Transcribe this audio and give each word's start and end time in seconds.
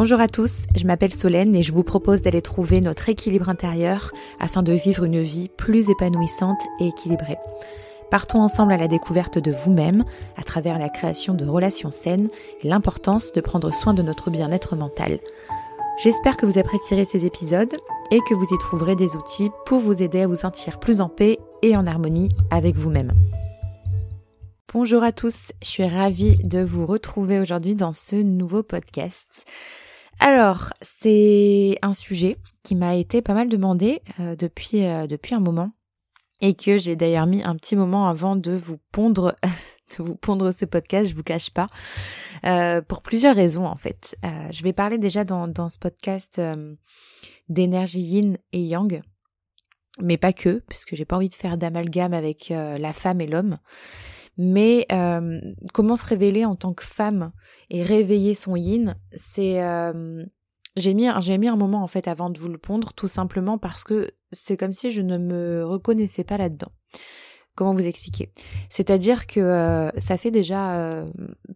Bonjour 0.00 0.20
à 0.20 0.28
tous, 0.28 0.60
je 0.76 0.86
m'appelle 0.86 1.12
Solène 1.12 1.56
et 1.56 1.64
je 1.64 1.72
vous 1.72 1.82
propose 1.82 2.22
d'aller 2.22 2.40
trouver 2.40 2.80
notre 2.80 3.08
équilibre 3.08 3.48
intérieur 3.48 4.12
afin 4.38 4.62
de 4.62 4.72
vivre 4.72 5.02
une 5.02 5.20
vie 5.20 5.48
plus 5.48 5.90
épanouissante 5.90 6.60
et 6.78 6.86
équilibrée. 6.86 7.36
Partons 8.08 8.40
ensemble 8.40 8.70
à 8.70 8.76
la 8.76 8.86
découverte 8.86 9.38
de 9.38 9.50
vous-même 9.50 10.04
à 10.36 10.44
travers 10.44 10.78
la 10.78 10.88
création 10.88 11.34
de 11.34 11.44
relations 11.44 11.90
saines 11.90 12.28
et 12.62 12.68
l'importance 12.68 13.32
de 13.32 13.40
prendre 13.40 13.74
soin 13.74 13.92
de 13.92 14.02
notre 14.02 14.30
bien-être 14.30 14.76
mental. 14.76 15.18
J'espère 16.00 16.36
que 16.36 16.46
vous 16.46 16.60
apprécierez 16.60 17.04
ces 17.04 17.26
épisodes 17.26 17.76
et 18.12 18.20
que 18.20 18.34
vous 18.34 18.54
y 18.54 18.58
trouverez 18.60 18.94
des 18.94 19.16
outils 19.16 19.50
pour 19.66 19.80
vous 19.80 20.00
aider 20.00 20.20
à 20.20 20.28
vous 20.28 20.36
sentir 20.36 20.78
plus 20.78 21.00
en 21.00 21.08
paix 21.08 21.40
et 21.62 21.76
en 21.76 21.88
harmonie 21.88 22.28
avec 22.52 22.76
vous-même. 22.76 23.14
Bonjour 24.72 25.02
à 25.02 25.10
tous, 25.10 25.50
je 25.60 25.68
suis 25.68 25.88
ravie 25.88 26.36
de 26.44 26.60
vous 26.60 26.86
retrouver 26.86 27.40
aujourd'hui 27.40 27.74
dans 27.74 27.92
ce 27.92 28.14
nouveau 28.14 28.62
podcast. 28.62 29.44
Alors, 30.20 30.70
c'est 30.82 31.78
un 31.82 31.92
sujet 31.92 32.36
qui 32.62 32.74
m'a 32.74 32.96
été 32.96 33.22
pas 33.22 33.34
mal 33.34 33.48
demandé 33.48 34.02
euh, 34.20 34.36
depuis, 34.36 34.84
euh, 34.84 35.06
depuis 35.06 35.34
un 35.34 35.40
moment 35.40 35.72
et 36.40 36.54
que 36.54 36.78
j'ai 36.78 36.96
d'ailleurs 36.96 37.26
mis 37.26 37.42
un 37.42 37.56
petit 37.56 37.76
moment 37.76 38.08
avant 38.08 38.36
de 38.36 38.52
vous 38.52 38.78
pondre 38.92 39.36
de 39.98 40.02
vous 40.02 40.16
pondre 40.16 40.52
ce 40.52 40.64
podcast, 40.64 41.10
je 41.10 41.14
vous 41.14 41.22
cache 41.22 41.50
pas, 41.50 41.68
euh, 42.44 42.82
pour 42.82 43.00
plusieurs 43.00 43.34
raisons 43.34 43.64
en 43.64 43.76
fait. 43.76 44.16
je 44.50 44.62
vais 44.62 44.74
parler 44.74 44.98
déjà 44.98 45.24
dans, 45.24 45.48
dans 45.48 45.70
ce 45.70 45.78
podcast 45.78 46.38
d'énergie 47.48 48.02
yin 48.02 48.36
et 48.52 48.60
yang, 48.60 49.00
mais 49.98 50.18
pas 50.18 50.34
que, 50.34 50.62
puisque 50.68 50.94
j'ai 50.94 51.06
pas 51.06 51.16
envie 51.16 51.30
de 51.30 51.34
faire 51.34 51.56
d'amalgame 51.56 52.12
avec 52.12 52.50
la 52.50 52.92
femme 52.92 53.22
et 53.22 53.26
l'homme. 53.26 53.58
Mais 54.38 54.86
euh, 54.92 55.40
comment 55.74 55.96
se 55.96 56.06
révéler 56.06 56.44
en 56.44 56.54
tant 56.54 56.72
que 56.72 56.84
femme 56.84 57.32
et 57.70 57.82
réveiller 57.82 58.34
son 58.34 58.54
yin, 58.54 58.96
c'est 59.16 59.60
euh, 59.64 60.24
j'ai 60.76 60.94
mis 60.94 61.08
j'ai 61.18 61.38
mis 61.38 61.48
un 61.48 61.56
moment 61.56 61.82
en 61.82 61.88
fait 61.88 62.06
avant 62.06 62.30
de 62.30 62.38
vous 62.38 62.48
le 62.48 62.56
pondre, 62.56 62.92
tout 62.92 63.08
simplement 63.08 63.58
parce 63.58 63.82
que 63.82 64.12
c'est 64.30 64.56
comme 64.56 64.72
si 64.72 64.90
je 64.90 65.02
ne 65.02 65.18
me 65.18 65.66
reconnaissais 65.66 66.22
pas 66.22 66.38
là-dedans. 66.38 66.70
Comment 67.56 67.74
vous 67.74 67.88
expliquer? 67.88 68.32
C'est-à-dire 68.70 69.26
que 69.26 69.40
euh, 69.40 69.90
ça 69.98 70.16
fait 70.16 70.30
déjà 70.30 71.04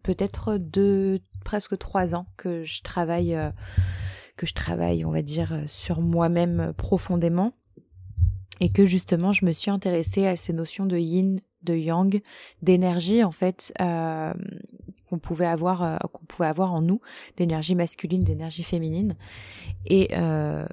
peut-être 0.02 0.56
deux, 0.58 1.20
presque 1.44 1.78
trois 1.78 2.16
ans 2.16 2.26
que 2.36 2.64
je 2.64 2.82
travaille, 2.82 3.38
que 4.36 4.44
je 4.44 4.54
travaille, 4.54 5.04
on 5.04 5.12
va 5.12 5.22
dire, 5.22 5.62
sur 5.68 6.00
moi-même 6.00 6.72
profondément, 6.76 7.52
et 8.58 8.72
que 8.72 8.86
justement 8.86 9.32
je 9.32 9.44
me 9.44 9.52
suis 9.52 9.70
intéressée 9.70 10.26
à 10.26 10.34
ces 10.34 10.52
notions 10.52 10.86
de 10.86 10.98
yin 10.98 11.40
de 11.62 11.74
yang, 11.74 12.20
d'énergie 12.62 13.24
en 13.24 13.30
fait 13.30 13.72
euh, 13.80 14.32
qu'on 15.08 15.18
pouvait 15.18 15.46
avoir 15.46 15.82
euh, 15.82 15.96
qu'on 16.12 16.24
pouvait 16.24 16.48
avoir 16.48 16.72
en 16.72 16.80
nous, 16.80 17.00
d'énergie 17.36 17.74
masculine, 17.74 18.24
d'énergie 18.24 18.62
féminine. 18.62 19.14
Et 19.86 20.08
euh, 20.12 20.66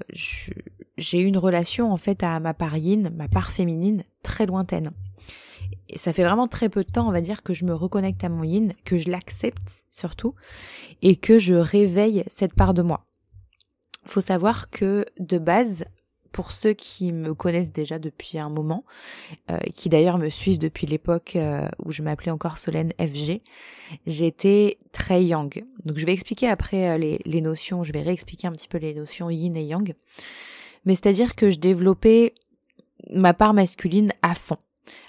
j'ai 0.98 1.20
eu 1.20 1.26
une 1.26 1.38
relation 1.38 1.92
en 1.92 1.98
fait 1.98 2.24
à 2.24 2.40
ma 2.40 2.54
part 2.54 2.78
yin, 2.78 3.12
ma 3.16 3.28
part 3.28 3.52
féminine 3.52 4.04
très 4.24 4.46
lointaine. 4.46 4.92
Et 5.90 5.98
ça 5.98 6.14
fait 6.14 6.24
vraiment 6.24 6.48
très 6.48 6.70
peu 6.70 6.84
de 6.84 6.90
temps, 6.90 7.08
on 7.08 7.12
va 7.12 7.22
dire, 7.22 7.44
que 7.44 7.54
je 7.54 7.66
me 7.66 7.74
reconnecte 7.74 8.24
à 8.24 8.30
mon 8.30 8.44
yin, 8.44 8.74
que 8.86 8.98
je 8.98 9.10
l'accepte 9.10 9.84
surtout, 9.90 10.36
et 11.02 11.16
que 11.16 11.40
je 11.40 11.56
réveille 11.56 12.24
cette 12.28 12.54
part 12.54 12.74
de 12.74 12.84
moi. 12.84 13.06
Faut 14.06 14.22
savoir 14.22 14.70
que 14.70 15.06
de 15.20 15.38
base, 15.38 15.86
pour 16.32 16.52
ceux 16.52 16.74
qui 16.74 17.12
me 17.12 17.34
connaissent 17.34 17.72
déjà 17.72 18.00
depuis 18.00 18.38
un 18.38 18.50
moment, 18.50 18.84
euh, 19.50 19.58
qui 19.76 19.90
d'ailleurs 19.90 20.18
me 20.18 20.30
suivent 20.30 20.60
depuis 20.60 20.88
l'époque 20.88 21.34
euh, 21.36 21.68
où 21.84 21.92
je 21.92 22.02
m'appelais 22.02 22.32
encore 22.32 22.58
Solène 22.58 22.94
FG, 23.00 23.42
j'étais 24.06 24.78
très 24.92 25.24
yang. 25.24 25.66
Donc 25.86 25.98
je 25.98 26.06
vais 26.06 26.14
expliquer 26.14 26.48
après 26.48 26.90
euh, 26.90 26.98
les, 26.98 27.20
les, 27.26 27.42
notions, 27.42 27.84
je 27.84 27.92
vais 27.92 28.02
réexpliquer 28.02 28.48
un 28.48 28.52
petit 28.52 28.68
peu 28.68 28.78
les 28.78 28.94
notions 28.94 29.30
yin 29.30 29.56
et 29.56 29.64
yang. 29.64 29.94
Mais 30.86 30.96
c'est-à-dire 30.96 31.36
que 31.36 31.50
je 31.50 31.60
développais 31.60 32.34
ma 33.12 33.34
part 33.34 33.54
masculine 33.54 34.14
à 34.22 34.36
fond. 34.36 34.58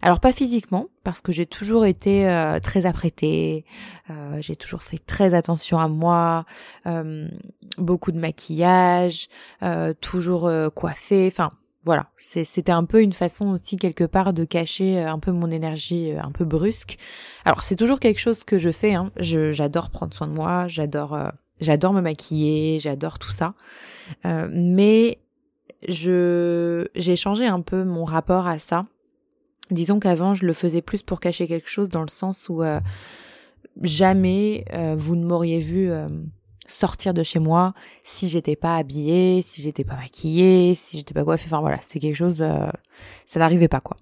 Alors 0.02 0.20
pas 0.20 0.32
physiquement, 0.32 0.88
parce 1.04 1.20
que 1.20 1.32
j'ai 1.32 1.46
toujours 1.46 1.84
été 1.84 2.28
euh, 2.28 2.58
très 2.60 2.86
apprêtée, 2.86 3.64
euh, 4.08 4.38
j'ai 4.40 4.56
toujours 4.56 4.82
fait 4.82 4.98
très 4.98 5.34
attention 5.34 5.78
à 5.78 5.88
moi, 5.88 6.46
euh, 6.86 7.28
beaucoup 7.76 8.12
de 8.12 8.18
maquillage, 8.18 9.28
toujours 10.00 10.50
coiffée, 10.74 11.28
enfin 11.30 11.50
voilà, 11.84 12.10
c'était 12.18 12.72
un 12.72 12.84
peu 12.84 13.02
une 13.02 13.12
façon 13.12 13.48
aussi 13.48 13.76
quelque 13.76 14.04
part 14.04 14.32
de 14.34 14.44
cacher 14.44 15.02
un 15.02 15.18
peu 15.18 15.32
mon 15.32 15.50
énergie 15.50 16.12
un 16.12 16.30
peu 16.30 16.44
brusque. 16.44 16.98
Alors 17.44 17.62
c'est 17.62 17.76
toujours 17.76 18.00
quelque 18.00 18.20
chose 18.20 18.44
que 18.44 18.58
je 18.58 18.70
fais, 18.70 18.94
hein. 18.94 19.10
j'adore 19.18 19.90
prendre 19.90 20.14
soin 20.14 20.26
de 20.26 20.32
moi, 20.32 20.68
j'adore 20.68 21.18
j'adore 21.60 21.92
me 21.92 22.00
maquiller, 22.00 22.78
j'adore 22.78 23.18
tout 23.18 23.32
ça, 23.32 23.54
mais 24.24 25.18
je 25.88 26.86
j'ai 26.94 27.16
changé 27.16 27.46
un 27.46 27.60
peu 27.60 27.84
mon 27.84 28.04
rapport 28.04 28.46
à 28.46 28.58
ça 28.58 28.86
Disons 29.70 30.00
qu'avant, 30.00 30.34
je 30.34 30.46
le 30.46 30.52
faisais 30.52 30.82
plus 30.82 31.02
pour 31.02 31.20
cacher 31.20 31.46
quelque 31.46 31.68
chose 31.68 31.88
dans 31.88 32.02
le 32.02 32.08
sens 32.08 32.48
où 32.48 32.62
euh, 32.62 32.80
jamais 33.82 34.64
euh, 34.72 34.94
vous 34.96 35.14
ne 35.14 35.24
m'auriez 35.24 35.60
vu 35.60 35.90
euh, 35.90 36.06
sortir 36.66 37.14
de 37.14 37.22
chez 37.22 37.38
moi 37.38 37.72
si 38.04 38.28
j'étais 38.28 38.56
pas 38.56 38.76
habillée, 38.76 39.42
si 39.42 39.62
j'étais 39.62 39.84
pas 39.84 39.96
maquillée, 39.96 40.74
si 40.74 40.98
j'étais 40.98 41.14
pas 41.14 41.24
coiffée. 41.24 41.46
Enfin 41.46 41.60
voilà, 41.60 41.78
c'est 41.86 42.00
quelque 42.00 42.16
chose, 42.16 42.44
ça 43.26 43.38
n'arrivait 43.38 43.68
pas 43.68 43.80
quoi. 43.80 43.96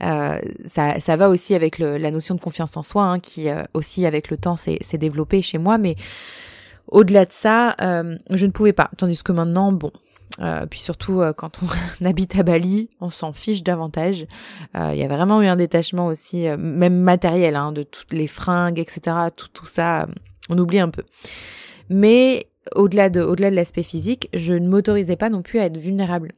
ça, 0.00 1.00
ça 1.00 1.16
va 1.16 1.28
aussi 1.28 1.54
avec 1.54 1.78
la 1.78 2.10
notion 2.10 2.34
de 2.34 2.40
confiance 2.40 2.76
en 2.76 2.82
soi, 2.82 3.04
hein, 3.04 3.20
qui 3.20 3.48
aussi 3.74 4.06
avec 4.06 4.30
le 4.30 4.36
temps 4.36 4.56
s'est 4.56 4.78
développée 4.94 5.42
chez 5.42 5.58
moi, 5.58 5.76
mais 5.76 5.96
au-delà 6.88 7.26
de 7.26 7.32
ça, 7.32 7.76
je 8.30 8.46
ne 8.46 8.52
pouvais 8.52 8.72
pas. 8.72 8.90
Tandis 8.96 9.22
que 9.22 9.32
maintenant, 9.32 9.72
bon, 9.72 9.90
euh, 10.40 10.66
puis 10.66 10.80
surtout 10.80 11.20
euh, 11.20 11.32
quand 11.32 11.60
on 11.62 12.04
habite 12.06 12.36
à 12.38 12.42
Bali, 12.42 12.90
on 13.00 13.10
s'en 13.10 13.32
fiche 13.32 13.62
davantage. 13.62 14.26
Euh, 14.76 14.90
il 14.92 14.98
y 14.98 15.04
a 15.04 15.08
vraiment 15.08 15.40
eu 15.42 15.46
un 15.46 15.56
détachement 15.56 16.06
aussi, 16.06 16.46
même 16.58 16.98
matériel, 17.00 17.56
hein, 17.56 17.72
de 17.72 17.82
toutes 17.82 18.12
les 18.12 18.26
fringues, 18.26 18.78
etc. 18.78 19.16
Tout, 19.36 19.48
tout 19.52 19.66
ça, 19.66 20.06
on 20.48 20.58
oublie 20.58 20.80
un 20.80 20.90
peu. 20.90 21.04
Mais 21.88 22.48
au-delà 22.74 23.10
de, 23.10 23.20
au-delà 23.20 23.50
de 23.50 23.56
l'aspect 23.56 23.82
physique, 23.82 24.28
je 24.34 24.54
ne 24.54 24.68
m'autorisais 24.68 25.16
pas 25.16 25.30
non 25.30 25.42
plus 25.42 25.60
à 25.60 25.66
être 25.66 25.78
vulnérable. 25.78 26.32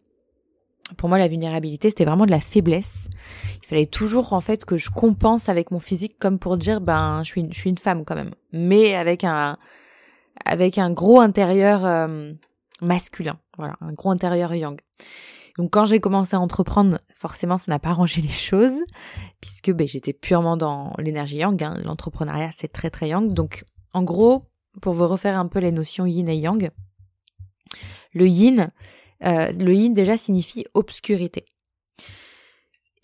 Pour 0.96 1.08
moi, 1.08 1.18
la 1.18 1.26
vulnérabilité, 1.26 1.90
c'était 1.90 2.04
vraiment 2.04 2.26
de 2.26 2.30
la 2.30 2.38
faiblesse. 2.38 3.08
Il 3.62 3.66
fallait 3.66 3.86
toujours, 3.86 4.32
en 4.32 4.40
fait, 4.40 4.64
que 4.64 4.76
je 4.76 4.90
compense 4.90 5.48
avec 5.48 5.72
mon 5.72 5.80
physique, 5.80 6.16
comme 6.20 6.38
pour 6.38 6.56
dire, 6.56 6.80
ben, 6.80 7.22
je 7.24 7.28
suis, 7.30 7.48
je 7.50 7.58
suis 7.58 7.70
une 7.70 7.78
femme 7.78 8.04
quand 8.04 8.14
même, 8.14 8.30
mais 8.52 8.94
avec 8.94 9.24
un, 9.24 9.56
avec 10.44 10.78
un 10.78 10.92
gros 10.92 11.20
intérieur 11.20 12.08
masculin. 12.80 13.38
Voilà, 13.56 13.76
un 13.80 13.92
gros 13.92 14.10
intérieur 14.10 14.54
yang. 14.54 14.80
Donc 15.58 15.70
quand 15.70 15.86
j'ai 15.86 16.00
commencé 16.00 16.36
à 16.36 16.40
entreprendre, 16.40 16.98
forcément 17.14 17.56
ça 17.56 17.64
n'a 17.68 17.78
pas 17.78 17.90
arrangé 17.90 18.20
les 18.20 18.28
choses, 18.28 18.78
puisque 19.40 19.72
ben, 19.72 19.86
j'étais 19.86 20.12
purement 20.12 20.56
dans 20.56 20.92
l'énergie 20.98 21.38
yang. 21.38 21.62
Hein. 21.62 21.78
L'entrepreneuriat 21.84 22.50
c'est 22.56 22.68
très 22.68 22.90
très 22.90 23.08
yang. 23.08 23.32
Donc 23.32 23.64
en 23.94 24.02
gros, 24.02 24.44
pour 24.82 24.92
vous 24.92 25.08
refaire 25.08 25.38
un 25.38 25.46
peu 25.46 25.58
les 25.58 25.72
notions 25.72 26.06
yin 26.06 26.28
et 26.28 26.36
yang, 26.36 26.70
le 28.12 28.28
yin, 28.28 28.70
euh, 29.24 29.50
le 29.52 29.74
yin 29.74 29.94
déjà 29.94 30.16
signifie 30.16 30.66
obscurité. 30.74 31.46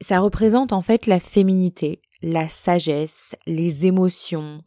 Ça 0.00 0.18
représente 0.18 0.72
en 0.72 0.82
fait 0.82 1.06
la 1.06 1.20
féminité, 1.20 2.02
la 2.20 2.48
sagesse, 2.48 3.36
les 3.46 3.86
émotions, 3.86 4.62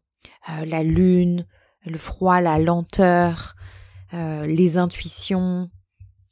euh, 0.50 0.66
la 0.66 0.82
lune, 0.82 1.46
le 1.86 1.98
froid, 1.98 2.42
la 2.42 2.58
lenteur, 2.58 3.56
euh, 4.16 4.46
les 4.46 4.78
intuitions, 4.78 5.70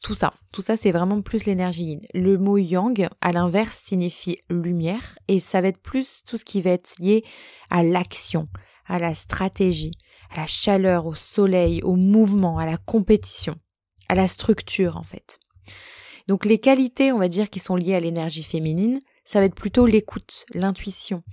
tout 0.03 0.15
ça. 0.15 0.33
Tout 0.51 0.61
ça, 0.61 0.77
c'est 0.77 0.91
vraiment 0.91 1.21
plus 1.21 1.45
l'énergie 1.45 1.83
yin. 1.83 2.01
Le 2.13 2.37
mot 2.37 2.57
yang, 2.57 3.09
à 3.21 3.31
l'inverse, 3.31 3.77
signifie 3.77 4.37
lumière 4.49 5.17
et 5.27 5.39
ça 5.39 5.61
va 5.61 5.67
être 5.67 5.81
plus 5.81 6.23
tout 6.25 6.37
ce 6.37 6.45
qui 6.45 6.61
va 6.61 6.71
être 6.71 6.95
lié 6.99 7.23
à 7.69 7.83
l'action, 7.83 8.45
à 8.85 8.99
la 8.99 9.13
stratégie, 9.13 9.91
à 10.29 10.37
la 10.37 10.47
chaleur, 10.47 11.05
au 11.05 11.15
soleil, 11.15 11.81
au 11.83 11.95
mouvement, 11.95 12.57
à 12.57 12.65
la 12.65 12.77
compétition, 12.77 13.55
à 14.07 14.15
la 14.15 14.27
structure 14.27 14.97
en 14.97 15.03
fait. 15.03 15.39
Donc 16.27 16.45
les 16.45 16.59
qualités, 16.59 17.11
on 17.11 17.19
va 17.19 17.27
dire, 17.27 17.49
qui 17.49 17.59
sont 17.59 17.75
liées 17.75 17.95
à 17.95 17.99
l'énergie 17.99 18.43
féminine, 18.43 18.99
ça 19.25 19.39
va 19.39 19.45
être 19.45 19.55
plutôt 19.55 19.85
l'écoute, 19.85 20.45
l'intuition, 20.53 21.23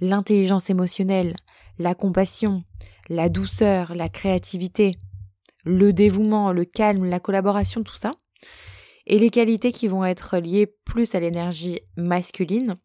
l'intelligence 0.00 0.68
émotionnelle, 0.68 1.36
la 1.78 1.94
compassion, 1.94 2.64
la 3.08 3.28
douceur, 3.28 3.94
la 3.94 4.08
créativité, 4.08 4.96
le 5.66 5.92
dévouement, 5.92 6.52
le 6.52 6.64
calme, 6.64 7.04
la 7.04 7.20
collaboration, 7.20 7.82
tout 7.82 7.96
ça. 7.96 8.12
Et 9.06 9.18
les 9.18 9.30
qualités 9.30 9.72
qui 9.72 9.88
vont 9.88 10.04
être 10.04 10.38
liées 10.38 10.66
plus 10.84 11.14
à 11.14 11.20
l'énergie 11.20 11.80
masculine, 11.96 12.76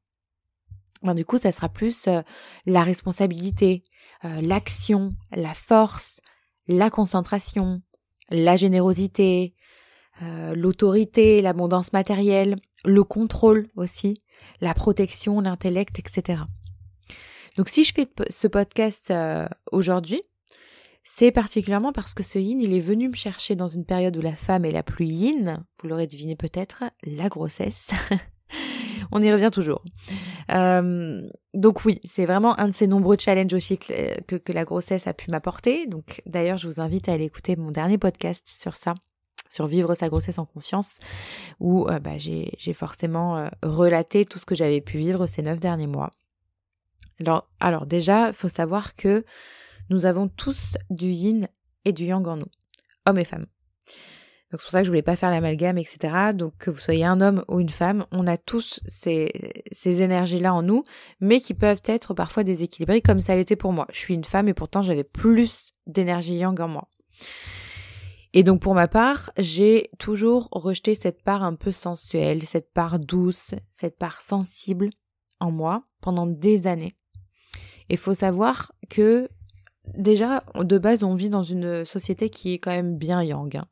ben 1.03 1.15
du 1.15 1.25
coup, 1.25 1.37
ça 1.37 1.51
sera 1.51 1.69
plus 1.69 2.07
euh, 2.07 2.21
la 2.65 2.83
responsabilité, 2.83 3.83
euh, 4.25 4.41
l'action, 4.41 5.13
la 5.31 5.53
force, 5.53 6.21
la 6.67 6.89
concentration, 6.89 7.81
la 8.29 8.55
générosité, 8.55 9.55
euh, 10.21 10.53
l'autorité, 10.55 11.41
l'abondance 11.41 11.93
matérielle, 11.93 12.55
le 12.85 13.03
contrôle 13.03 13.67
aussi, 13.75 14.21
la 14.59 14.73
protection, 14.73 15.39
l'intellect, 15.39 15.97
etc. 15.99 16.43
Donc 17.57 17.69
si 17.69 17.83
je 17.83 17.93
fais 17.93 18.07
ce 18.29 18.47
podcast 18.47 19.13
aujourd'hui, 19.71 20.21
c'est 21.03 21.31
particulièrement 21.31 21.91
parce 21.91 22.13
que 22.13 22.23
ce 22.23 22.39
yin, 22.39 22.61
il 22.61 22.73
est 22.73 22.79
venu 22.79 23.09
me 23.09 23.15
chercher 23.15 23.55
dans 23.55 23.67
une 23.67 23.85
période 23.85 24.15
où 24.17 24.21
la 24.21 24.35
femme 24.35 24.65
est 24.65 24.71
la 24.71 24.83
plus 24.83 25.05
yin, 25.05 25.63
vous 25.81 25.89
l'aurez 25.89 26.07
deviné 26.07 26.35
peut-être, 26.35 26.83
la 27.03 27.27
grossesse. 27.29 27.91
On 29.11 29.21
y 29.21 29.31
revient 29.31 29.49
toujours. 29.51 29.83
Euh, 30.51 31.27
donc 31.53 31.85
oui, 31.85 31.99
c'est 32.03 32.25
vraiment 32.25 32.57
un 32.59 32.67
de 32.67 32.73
ces 32.73 32.87
nombreux 32.87 33.17
challenges 33.17 33.53
aussi 33.53 33.77
que, 33.77 34.37
que, 34.37 34.51
la 34.51 34.63
grossesse 34.63 35.07
a 35.07 35.13
pu 35.13 35.31
m'apporter. 35.31 35.87
Donc 35.87 36.21
d'ailleurs, 36.25 36.57
je 36.57 36.67
vous 36.67 36.79
invite 36.79 37.09
à 37.09 37.13
aller 37.13 37.25
écouter 37.25 37.55
mon 37.55 37.71
dernier 37.71 37.97
podcast 37.97 38.47
sur 38.47 38.77
ça, 38.77 38.93
sur 39.49 39.67
vivre 39.67 39.95
sa 39.95 40.07
grossesse 40.07 40.39
en 40.39 40.45
conscience, 40.45 40.99
où 41.59 41.87
euh, 41.87 41.99
bah, 41.99 42.17
j'ai 42.17 42.73
forcément 42.73 43.37
euh, 43.37 43.49
relaté 43.63 44.23
tout 44.23 44.39
ce 44.39 44.45
que 44.45 44.55
j'avais 44.55 44.81
pu 44.81 44.97
vivre 44.97 45.25
ces 45.25 45.41
neuf 45.41 45.59
derniers 45.59 45.87
mois. 45.87 46.11
Alors, 47.19 47.49
alors 47.59 47.85
déjà, 47.85 48.33
faut 48.33 48.49
savoir 48.49 48.95
que 48.95 49.25
nous 49.91 50.05
avons 50.05 50.29
tous 50.29 50.77
du 50.89 51.07
yin 51.07 51.49
et 51.83 51.91
du 51.91 52.05
yang 52.05 52.25
en 52.25 52.37
nous, 52.37 52.51
hommes 53.05 53.19
et 53.19 53.25
femmes. 53.25 53.45
Donc 54.49 54.59
c'est 54.59 54.65
pour 54.65 54.71
ça 54.71 54.79
que 54.79 54.85
je 54.85 54.89
voulais 54.89 55.01
pas 55.01 55.17
faire 55.17 55.31
l'amalgame, 55.31 55.77
etc. 55.77 56.33
Donc 56.33 56.57
que 56.57 56.71
vous 56.71 56.79
soyez 56.79 57.03
un 57.03 57.19
homme 57.19 57.43
ou 57.49 57.59
une 57.59 57.69
femme, 57.69 58.05
on 58.11 58.25
a 58.25 58.37
tous 58.37 58.79
ces, 58.87 59.29
énergies-là 59.83 60.53
en 60.53 60.61
nous, 60.61 60.83
mais 61.19 61.41
qui 61.41 61.53
peuvent 61.53 61.81
être 61.85 62.13
parfois 62.13 62.43
déséquilibrées, 62.43 63.01
comme 63.01 63.19
ça 63.19 63.35
l'était 63.35 63.57
pour 63.57 63.73
moi. 63.73 63.85
Je 63.91 63.99
suis 63.99 64.13
une 64.13 64.23
femme 64.23 64.47
et 64.47 64.53
pourtant 64.53 64.81
j'avais 64.81 65.03
plus 65.03 65.73
d'énergie 65.87 66.35
yang 66.35 66.59
en 66.59 66.69
moi. 66.69 66.87
Et 68.33 68.43
donc 68.43 68.61
pour 68.61 68.75
ma 68.75 68.87
part, 68.87 69.31
j'ai 69.37 69.89
toujours 69.99 70.47
rejeté 70.51 70.95
cette 70.95 71.21
part 71.21 71.43
un 71.43 71.55
peu 71.55 71.71
sensuelle, 71.71 72.45
cette 72.45 72.71
part 72.71 72.97
douce, 72.97 73.55
cette 73.71 73.97
part 73.97 74.21
sensible 74.21 74.89
en 75.41 75.51
moi 75.51 75.83
pendant 75.99 76.27
des 76.27 76.65
années. 76.65 76.95
Il 77.89 77.97
faut 77.97 78.13
savoir 78.13 78.71
que 78.89 79.29
déjà, 79.95 80.43
de 80.55 80.77
base, 80.77 81.03
on 81.03 81.15
vit 81.15 81.29
dans 81.29 81.43
une 81.43 81.85
société 81.85 82.29
qui 82.29 82.53
est 82.53 82.59
quand 82.59 82.71
même 82.71 82.97
bien 82.97 83.21
yang. 83.23 83.55
Hein. 83.55 83.65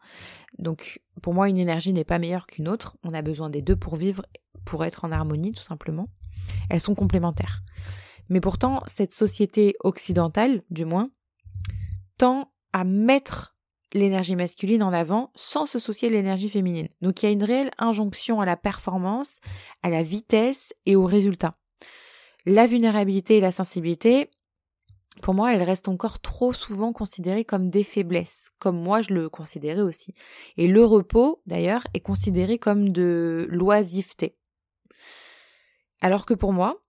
Donc, 0.58 1.02
pour 1.22 1.34
moi, 1.34 1.50
une 1.50 1.58
énergie 1.58 1.94
n'est 1.94 2.04
pas 2.04 2.20
meilleure 2.20 2.48
qu'une 2.48 2.68
autre. 2.68 2.98
On 3.04 3.14
a 3.14 3.22
besoin 3.22 3.50
des 3.50 3.62
deux 3.62 3.76
pour 3.76 3.96
vivre, 3.96 4.26
pour 4.66 4.84
être 4.86 5.06
en 5.06 5.12
harmonie, 5.12 5.52
tout 5.52 5.64
simplement. 5.64 6.06
Elles 6.70 6.82
sont 6.82 6.96
complémentaires. 6.96 7.62
Mais 8.30 8.42
pourtant, 8.42 8.82
cette 8.88 9.14
société 9.14 9.76
occidentale, 9.84 10.62
du 10.70 10.86
moins, 10.86 11.10
tend 12.18 12.52
à 12.74 12.84
mettre 12.84 13.56
l'énergie 13.94 14.36
masculine 14.36 14.84
en 14.84 14.94
avant 14.94 15.32
sans 15.36 15.66
se 15.66 15.80
soucier 15.80 16.10
de 16.10 16.14
l'énergie 16.14 16.50
féminine. 16.50 16.90
Donc 17.02 17.22
il 17.22 17.26
y 17.26 17.30
a 17.30 17.32
une 17.32 17.44
réelle 17.44 17.72
injonction 17.80 18.40
à 18.40 18.46
la 18.46 18.58
performance, 18.58 19.40
à 19.82 19.90
la 19.90 20.04
vitesse 20.04 20.74
et 20.86 20.96
au 20.96 21.06
résultat. 21.06 21.56
La 22.46 22.68
vulnérabilité 22.68 23.38
et 23.38 23.42
la 23.42 23.52
sensibilité, 23.52 24.30
pour 25.22 25.34
moi, 25.34 25.54
elles 25.54 25.64
restent 25.64 25.90
encore 25.90 26.20
trop 26.20 26.54
souvent 26.54 26.94
considérées 26.94 27.46
comme 27.46 27.70
des 27.70 27.84
faiblesses, 27.84 28.50
comme 28.60 28.80
moi 28.82 29.02
je 29.02 29.14
le 29.14 29.30
considérais 29.30 29.82
aussi. 29.82 30.14
Et 30.58 30.68
le 30.68 30.84
repos, 30.86 31.42
d'ailleurs, 31.46 31.84
est 31.94 32.00
considéré 32.00 32.58
comme 32.58 32.90
de 32.90 33.48
l'oisiveté. 33.50 34.36
Alors 36.02 36.26
que 36.26 36.34
pour 36.34 36.54
moi, 36.54 36.80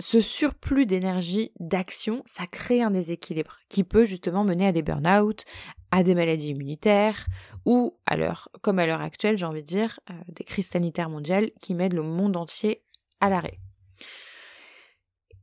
ce 0.00 0.20
surplus 0.20 0.86
d'énergie, 0.86 1.52
d'action, 1.58 2.22
ça 2.26 2.46
crée 2.46 2.82
un 2.82 2.90
déséquilibre 2.90 3.58
qui 3.68 3.82
peut 3.82 4.04
justement 4.04 4.44
mener 4.44 4.66
à 4.66 4.72
des 4.72 4.82
burn-out, 4.82 5.44
à 5.90 6.02
des 6.02 6.14
maladies 6.14 6.50
immunitaires 6.50 7.26
ou 7.64 7.98
à 8.06 8.16
comme 8.60 8.78
à 8.78 8.86
l'heure 8.86 9.00
actuelle, 9.00 9.38
j'ai 9.38 9.46
envie 9.46 9.62
de 9.62 9.66
dire, 9.66 10.00
euh, 10.10 10.14
des 10.28 10.44
crises 10.44 10.68
sanitaires 10.68 11.08
mondiales 11.08 11.50
qui 11.60 11.74
mettent 11.74 11.94
le 11.94 12.02
monde 12.02 12.36
entier 12.36 12.82
à 13.20 13.30
l'arrêt. 13.30 13.58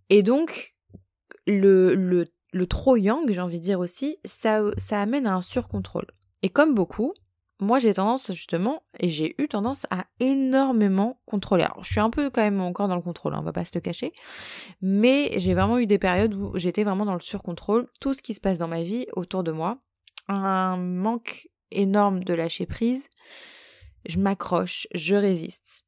Et 0.09 0.21
donc, 0.21 0.75
le, 1.47 2.25
trop 2.69 2.95
yang, 2.95 3.29
j'ai 3.31 3.41
envie 3.41 3.59
de 3.59 3.63
dire 3.63 3.79
aussi, 3.79 4.17
ça, 4.25 4.61
ça 4.77 5.01
amène 5.01 5.27
à 5.27 5.35
un 5.35 5.41
surcontrôle. 5.41 6.07
Et 6.41 6.49
comme 6.49 6.73
beaucoup, 6.73 7.13
moi 7.59 7.79
j'ai 7.79 7.93
tendance 7.93 8.31
justement, 8.33 8.83
et 8.99 9.09
j'ai 9.09 9.35
eu 9.41 9.47
tendance 9.47 9.85
à 9.89 10.05
énormément 10.19 11.21
contrôler. 11.25 11.63
Alors 11.63 11.83
je 11.83 11.91
suis 11.91 11.99
un 11.99 12.09
peu 12.09 12.29
quand 12.29 12.41
même 12.41 12.61
encore 12.61 12.87
dans 12.87 12.95
le 12.95 13.01
contrôle, 13.01 13.33
hein, 13.33 13.39
on 13.39 13.45
va 13.45 13.53
pas 13.53 13.65
se 13.65 13.71
le 13.73 13.81
cacher, 13.81 14.13
mais 14.81 15.31
j'ai 15.37 15.53
vraiment 15.53 15.77
eu 15.77 15.85
des 15.85 15.99
périodes 15.99 16.33
où 16.33 16.57
j'étais 16.57 16.83
vraiment 16.83 17.05
dans 17.05 17.13
le 17.13 17.21
surcontrôle. 17.21 17.87
Tout 17.99 18.13
ce 18.13 18.21
qui 18.21 18.33
se 18.33 18.41
passe 18.41 18.57
dans 18.57 18.67
ma 18.67 18.81
vie 18.81 19.07
autour 19.13 19.43
de 19.43 19.51
moi, 19.51 19.79
un 20.27 20.77
manque 20.77 21.49
énorme 21.71 22.23
de 22.23 22.33
lâcher 22.33 22.65
prise, 22.65 23.07
je 24.05 24.19
m'accroche, 24.19 24.87
je 24.93 25.15
résiste. 25.15 25.85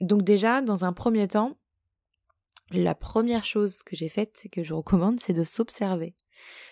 Donc 0.00 0.22
déjà, 0.22 0.62
dans 0.62 0.84
un 0.84 0.92
premier 0.92 1.28
temps, 1.28 1.56
la 2.70 2.94
première 2.94 3.44
chose 3.44 3.82
que 3.82 3.96
j'ai 3.96 4.08
faite, 4.08 4.46
que 4.52 4.62
je 4.62 4.74
recommande, 4.74 5.20
c'est 5.20 5.32
de 5.32 5.44
s'observer, 5.44 6.14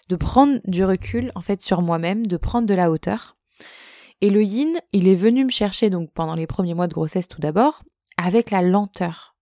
de 0.09 0.17
prendre 0.17 0.61
du 0.65 0.85
recul 0.85 1.33
en 1.35 1.41
fait 1.41 1.63
sur 1.63 1.83
moi-même, 1.83 2.27
de 2.27 2.37
prendre 2.37 2.67
de 2.67 2.75
la 2.75 2.91
hauteur. 2.91 3.37
Et 4.21 4.31
le 4.31 4.43
yin, 4.43 4.81
il 4.93 5.07
est 5.09 5.15
venu 5.15 5.45
me 5.45 5.51
chercher 5.51 5.91
donc 5.91 6.13
pendant 6.13 6.35
les 6.35 6.47
premiers 6.47 6.75
mois 6.75 6.89
de 6.89 6.95
grossesse 6.95 7.29
tout 7.29 7.41
d'abord, 7.41 7.83
avec 8.17 8.51
la 8.51 8.63
lenteur. 8.63 9.37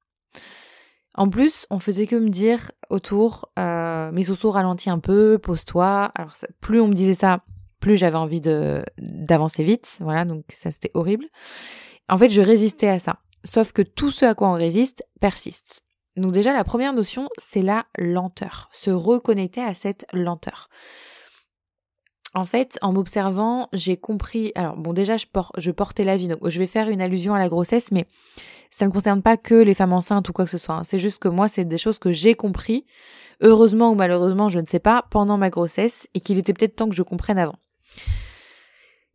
En 1.15 1.31
plus, 1.31 1.67
on 1.71 1.79
faisait 1.79 2.07
que 2.07 2.17
me 2.17 2.29
dire 2.29 2.73
autour, 2.91 3.51
euh, 3.59 4.13
mes 4.13 4.25
sourcils 4.25 4.51
ralentis 4.51 4.91
un 4.91 4.99
peu, 4.99 5.39
pose-toi. 5.39 6.13
Alors 6.15 6.35
plus 6.61 6.81
on 6.81 6.89
me 6.89 6.95
disait 6.95 7.15
ça, 7.15 7.43
plus 7.81 7.97
j'avais 7.97 8.19
envie 8.19 8.43
de 8.43 8.85
d'avancer 8.99 9.65
vite. 9.65 9.97
Voilà, 10.01 10.27
donc 10.27 10.45
ça 10.51 10.71
c'était 10.71 10.91
horrible. 10.93 11.27
En 12.09 12.19
fait, 12.19 12.29
je 12.29 12.43
résistais 12.43 12.89
à 12.89 12.99
ça. 12.99 13.19
Sauf 13.45 13.73
que 13.73 13.83
tout 13.83 14.11
ce 14.11 14.25
à 14.25 14.35
quoi 14.35 14.49
on 14.49 14.55
résiste 14.55 15.05
persiste. 15.21 15.86
Donc 16.17 16.33
déjà, 16.33 16.53
la 16.53 16.65
première 16.65 16.93
notion, 16.93 17.29
c'est 17.39 17.63
la 17.63 17.87
lenteur, 17.99 18.71
se 18.73 18.91
reconnecter 18.91 19.63
à 19.63 19.75
cette 19.75 20.07
lenteur. 20.13 20.69
En 22.35 22.45
fait, 22.45 22.79
en 22.83 22.93
m'observant, 22.93 23.69
j'ai 23.73 23.97
compris. 23.97 24.53
Alors 24.57 24.77
bon, 24.77 24.93
déjà, 24.93 25.17
je, 25.17 25.71
portais 25.71 26.05
la 26.05 26.17
vie, 26.17 26.29
donc 26.29 26.47
je 26.47 26.59
vais 26.59 26.67
faire 26.67 26.89
une 26.89 27.01
allusion 27.01 27.35
à 27.35 27.39
la 27.39 27.49
grossesse, 27.49 27.93
mais 27.93 28.07
ça 28.71 28.87
ne 28.87 28.91
concerne 28.91 29.23
pas 29.23 29.37
que 29.37 29.55
les 29.55 29.75
femmes 29.75 29.95
enceintes 29.95 30.29
ou 30.29 30.33
quoi 30.33 30.45
que 30.45 30.51
ce 30.51 30.59
soit. 30.59 30.75
Hein. 30.75 30.85
C'est 30.85 30.99
juste 30.99 31.19
que 31.19 31.29
moi, 31.29 31.49
c'est 31.49 31.65
des 31.65 31.79
choses 31.79 31.99
que 31.99 32.13
j'ai 32.13 32.35
compris, 32.35 32.85
heureusement 33.41 33.91
ou 33.91 33.95
malheureusement, 33.95 34.51
je 34.51 34.59
ne 34.59 34.67
sais 34.67 34.81
pas, 34.81 35.07
pendant 35.11 35.39
ma 35.39 35.49
grossesse, 35.49 36.09
et 36.13 36.21
qu'il 36.21 36.37
était 36.37 36.53
peut-être 36.53 36.77
temps 36.77 36.89
que 36.89 36.95
je 36.95 37.03
comprenne 37.03 37.39
avant. 37.39 37.57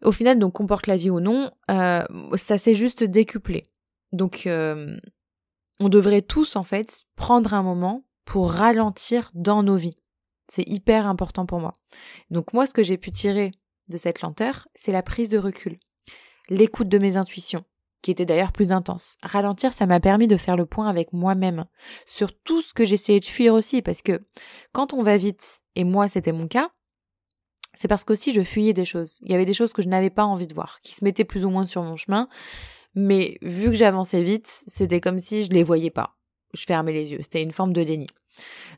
Au 0.03 0.11
final, 0.11 0.39
donc, 0.39 0.53
qu'on 0.53 0.65
porte 0.65 0.87
la 0.87 0.97
vie 0.97 1.11
ou 1.11 1.19
non, 1.19 1.51
euh, 1.69 2.01
ça 2.33 2.57
s'est 2.57 2.73
juste 2.73 3.03
décuplé. 3.03 3.63
Donc, 4.13 4.47
euh, 4.47 4.97
on 5.81 5.89
devrait 5.89 6.21
tous 6.21 6.55
en 6.55 6.63
fait 6.63 7.03
prendre 7.15 7.53
un 7.53 7.63
moment 7.63 8.05
pour 8.23 8.51
ralentir 8.51 9.31
dans 9.33 9.63
nos 9.63 9.77
vies. 9.77 9.97
C'est 10.47 10.67
hyper 10.67 11.07
important 11.07 11.45
pour 11.45 11.59
moi. 11.59 11.73
Donc 12.29 12.53
moi, 12.53 12.65
ce 12.65 12.73
que 12.73 12.83
j'ai 12.83 12.97
pu 12.97 13.11
tirer 13.11 13.51
de 13.89 13.97
cette 13.97 14.21
lenteur, 14.21 14.67
c'est 14.75 14.91
la 14.91 15.01
prise 15.01 15.29
de 15.29 15.39
recul, 15.39 15.79
l'écoute 16.49 16.87
de 16.87 16.99
mes 16.99 17.17
intuitions, 17.17 17.65
qui 18.03 18.11
était 18.11 18.25
d'ailleurs 18.25 18.51
plus 18.51 18.71
intense. 18.71 19.17
Ralentir, 19.23 19.73
ça 19.73 19.87
m'a 19.87 19.99
permis 19.99 20.27
de 20.27 20.37
faire 20.37 20.55
le 20.55 20.67
point 20.67 20.87
avec 20.87 21.13
moi-même 21.13 21.65
sur 22.05 22.31
tout 22.31 22.61
ce 22.61 22.73
que 22.73 22.85
j'essayais 22.85 23.19
de 23.19 23.25
fuir 23.25 23.53
aussi, 23.53 23.81
parce 23.81 24.03
que 24.03 24.21
quand 24.73 24.93
on 24.93 25.01
va 25.01 25.17
vite, 25.17 25.61
et 25.75 25.83
moi 25.83 26.07
c'était 26.07 26.31
mon 26.31 26.47
cas, 26.47 26.69
c'est 27.73 27.87
parce 27.87 28.03
qu'aussi 28.03 28.33
je 28.33 28.43
fuyais 28.43 28.73
des 28.73 28.85
choses. 28.85 29.17
Il 29.21 29.31
y 29.31 29.35
avait 29.35 29.45
des 29.45 29.53
choses 29.53 29.73
que 29.73 29.81
je 29.81 29.87
n'avais 29.87 30.09
pas 30.11 30.25
envie 30.25 30.47
de 30.47 30.53
voir, 30.53 30.79
qui 30.83 30.93
se 30.93 31.03
mettaient 31.03 31.25
plus 31.25 31.43
ou 31.43 31.49
moins 31.49 31.65
sur 31.65 31.81
mon 31.81 31.95
chemin, 31.95 32.29
mais 32.95 33.37
vu 33.41 33.67
que 33.67 33.73
j'avançais 33.73 34.21
vite, 34.21 34.63
c'était 34.67 34.99
comme 34.99 35.19
si 35.19 35.43
je 35.43 35.51
les 35.51 35.63
voyais 35.63 35.89
pas. 35.89 36.15
Je 36.53 36.65
fermais 36.65 36.91
les 36.91 37.11
yeux. 37.11 37.19
C'était 37.21 37.41
une 37.41 37.51
forme 37.51 37.73
de 37.73 37.83
déni. 37.83 38.07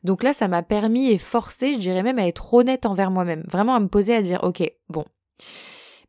Donc 0.04 0.24
là, 0.24 0.34
ça 0.34 0.48
m'a 0.48 0.64
permis 0.64 1.12
et 1.12 1.18
forcé, 1.18 1.74
je 1.74 1.80
dirais 1.80 2.04
même, 2.04 2.20
à 2.20 2.28
être 2.28 2.54
honnête 2.54 2.86
envers 2.86 3.12
moi-même. 3.12 3.44
Vraiment 3.50 3.76
à 3.76 3.80
me 3.80 3.88
poser 3.88 4.16
à 4.16 4.22
dire, 4.22 4.44
ok, 4.44 4.70
bon, 4.90 5.06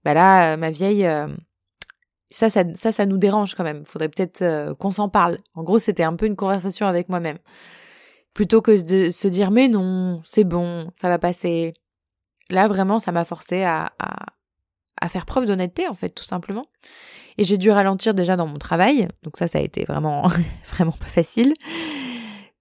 bah 0.04 0.14
là, 0.14 0.52
euh, 0.52 0.56
ma 0.56 0.70
vieille, 0.70 1.06
euh, 1.06 1.26
ça, 2.30 2.50
ça, 2.50 2.64
ça, 2.74 2.92
ça 2.92 3.06
nous 3.06 3.18
dérange 3.18 3.54
quand 3.54 3.64
même. 3.64 3.84
Faudrait 3.84 4.08
peut-être 4.08 4.42
euh, 4.42 4.74
qu'on 4.74 4.90
s'en 4.90 5.08
parle. 5.08 5.38
En 5.54 5.62
gros, 5.62 5.78
c'était 5.78 6.02
un 6.02 6.14
peu 6.16 6.26
une 6.26 6.36
conversation 6.36 6.86
avec 6.86 7.08
moi-même. 7.08 7.38
Plutôt 8.34 8.60
que 8.60 8.82
de 8.82 9.10
se 9.10 9.28
dire, 9.28 9.50
mais 9.50 9.68
non, 9.68 10.20
c'est 10.24 10.44
bon, 10.44 10.90
ça 10.96 11.08
va 11.08 11.18
passer. 11.18 11.72
Là, 12.50 12.66
vraiment, 12.68 12.98
ça 12.98 13.12
m'a 13.12 13.24
forcé 13.24 13.62
à, 13.62 13.92
à, 13.98 14.33
à 15.04 15.08
faire 15.08 15.26
preuve 15.26 15.44
d'honnêteté, 15.44 15.86
en 15.86 15.94
fait, 15.94 16.10
tout 16.10 16.24
simplement. 16.24 16.66
Et 17.36 17.44
j'ai 17.44 17.58
dû 17.58 17.70
ralentir 17.70 18.14
déjà 18.14 18.36
dans 18.36 18.46
mon 18.46 18.58
travail. 18.58 19.06
Donc 19.22 19.36
ça, 19.36 19.48
ça 19.48 19.58
a 19.58 19.60
été 19.60 19.84
vraiment, 19.84 20.28
vraiment 20.72 20.92
pas 20.92 21.06
facile. 21.06 21.52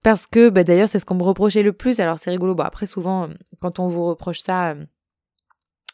Parce 0.02 0.26
que, 0.26 0.50
bah, 0.50 0.62
d'ailleurs, 0.62 0.88
c'est 0.88 0.98
ce 0.98 1.06
qu'on 1.06 1.14
me 1.14 1.22
reprochait 1.22 1.62
le 1.62 1.72
plus. 1.72 2.00
Alors 2.00 2.18
c'est 2.18 2.30
rigolo. 2.30 2.54
Bon, 2.54 2.64
après, 2.64 2.86
souvent, 2.86 3.28
quand 3.60 3.78
on 3.78 3.88
vous 3.88 4.04
reproche 4.06 4.40
ça, 4.40 4.74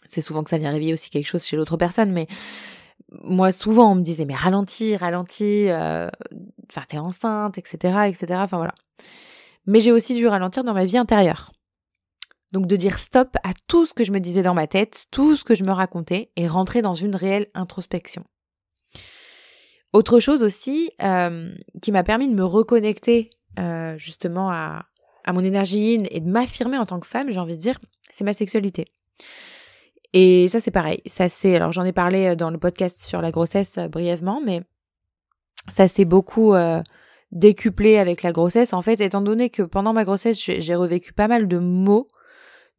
c'est 0.07 0.21
souvent 0.21 0.43
que 0.43 0.51
ça 0.51 0.59
vient 0.59 0.73
réveiller 0.73 0.93
aussi 0.93 1.11
quelque 1.11 1.27
chose 1.27 1.45
chez 1.45 1.57
l'autre 1.57 1.77
personne. 1.77 2.11
Mais 2.11 2.27
moi, 3.23 3.53
souvent, 3.53 3.93
on 3.93 3.95
me 3.95 4.03
disait, 4.03 4.25
mais 4.25 4.35
ralentis, 4.35 4.97
ralentis, 4.97 5.69
euh, 5.69 6.09
enfin, 6.69 6.83
t'es 6.89 6.99
enceinte, 6.99 7.59
etc., 7.59 8.09
etc. 8.09 8.41
Enfin, 8.43 8.57
voilà. 8.57 8.75
Mais 9.67 9.81
j'ai 9.81 9.93
aussi 9.93 10.15
dû 10.15 10.27
ralentir 10.27 10.65
dans 10.65 10.75
ma 10.75 10.85
vie 10.85 10.99
intérieure. 10.99 11.53
Donc 12.53 12.67
de 12.67 12.77
dire 12.77 12.99
stop 12.99 13.37
à 13.45 13.51
tout 13.69 13.87
ce 13.87 13.95
que 13.95 14.05
je 14.05 14.13
me 14.13 14.19
disais 14.19 14.43
dans 14.43 14.55
ma 14.55 14.67
tête, 14.67 15.07
tout 15.11 15.37
ce 15.37 15.45
que 15.45 15.55
je 15.55 15.65
me 15.65 15.73
racontais, 15.73 16.31
et 16.37 16.49
rentrer 16.49 16.83
dans 16.83 16.95
une 16.95 17.15
réelle 17.15 17.47
introspection. 17.55 18.25
Autre 19.93 20.21
chose 20.21 20.43
aussi 20.43 20.91
euh, 21.03 21.53
qui 21.83 21.91
m'a 21.93 22.05
permis 22.05 22.29
de 22.29 22.35
me 22.35 22.45
reconnecter 22.45 23.31
euh, 23.59 23.97
justement 23.99 24.51
à, 24.51 24.85
à 25.25 25.33
mon 25.33 25.41
énergie 25.41 25.97
in 25.99 26.05
et 26.11 26.21
de 26.21 26.29
m'affirmer 26.29 26.79
en 26.79 26.87
tant 26.87 27.01
que 27.01 27.07
femme, 27.07 27.31
j'ai 27.31 27.41
envie 27.41 27.57
de 27.57 27.63
dire, 27.63 27.79
c'est 28.11 28.25
ma 28.25 28.35
sexualité. 28.35 28.87
Et 30.13 30.49
ça, 30.49 30.61
c'est 30.61 30.71
pareil. 30.71 31.03
Ça, 31.07 31.29
c'est, 31.29 31.55
alors 31.55 31.73
j'en 31.73 31.85
ai 31.85 31.93
parlé 31.93 32.27
euh, 32.27 32.35
dans 32.37 32.51
le 32.51 32.59
podcast 32.59 33.01
sur 33.01 33.21
la 33.21 33.31
grossesse 33.31 33.79
brièvement, 33.91 34.41
mais 34.45 34.63
ça 35.71 35.89
s'est 35.89 36.05
beaucoup 36.05 36.55
décuplé 37.33 37.99
avec 37.99 38.23
la 38.23 38.33
grossesse. 38.33 38.73
En 38.73 38.83
fait, 38.83 39.01
étant 39.01 39.21
donné 39.21 39.51
que 39.51 39.63
pendant 39.63 39.93
ma 39.93 40.05
grossesse, 40.05 40.41
j'ai 40.41 40.75
revécu 40.75 41.13
pas 41.13 41.29
mal 41.29 41.47
de 41.47 41.59
mots, 41.59 42.09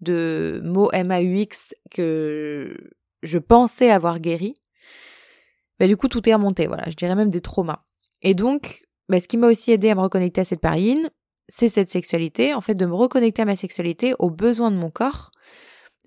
de 0.01 0.61
mots 0.63 0.89
MAUX 0.93 1.75
que 1.91 2.75
je 3.23 3.37
pensais 3.37 3.89
avoir 3.89 4.19
guéri. 4.19 4.55
Bah, 5.79 5.87
du 5.87 5.97
coup, 5.97 6.07
tout 6.07 6.27
est 6.27 6.33
remonté, 6.33 6.67
voilà. 6.67 6.83
Je 6.89 6.95
dirais 6.95 7.15
même 7.15 7.29
des 7.29 7.41
traumas. 7.41 7.79
Et 8.21 8.33
donc, 8.33 8.83
bah, 9.09 9.19
ce 9.19 9.27
qui 9.27 9.37
m'a 9.37 9.47
aussi 9.47 9.71
aidé 9.71 9.89
à 9.89 9.95
me 9.95 10.01
reconnecter 10.01 10.41
à 10.41 10.45
cette 10.45 10.61
parine, 10.61 11.09
c'est 11.47 11.69
cette 11.69 11.89
sexualité, 11.89 12.53
en 12.53 12.61
fait, 12.61 12.75
de 12.75 12.85
me 12.85 12.93
reconnecter 12.93 13.41
à 13.41 13.45
ma 13.45 13.55
sexualité, 13.55 14.13
aux 14.19 14.29
besoins 14.29 14.71
de 14.71 14.77
mon 14.77 14.89
corps. 14.89 15.31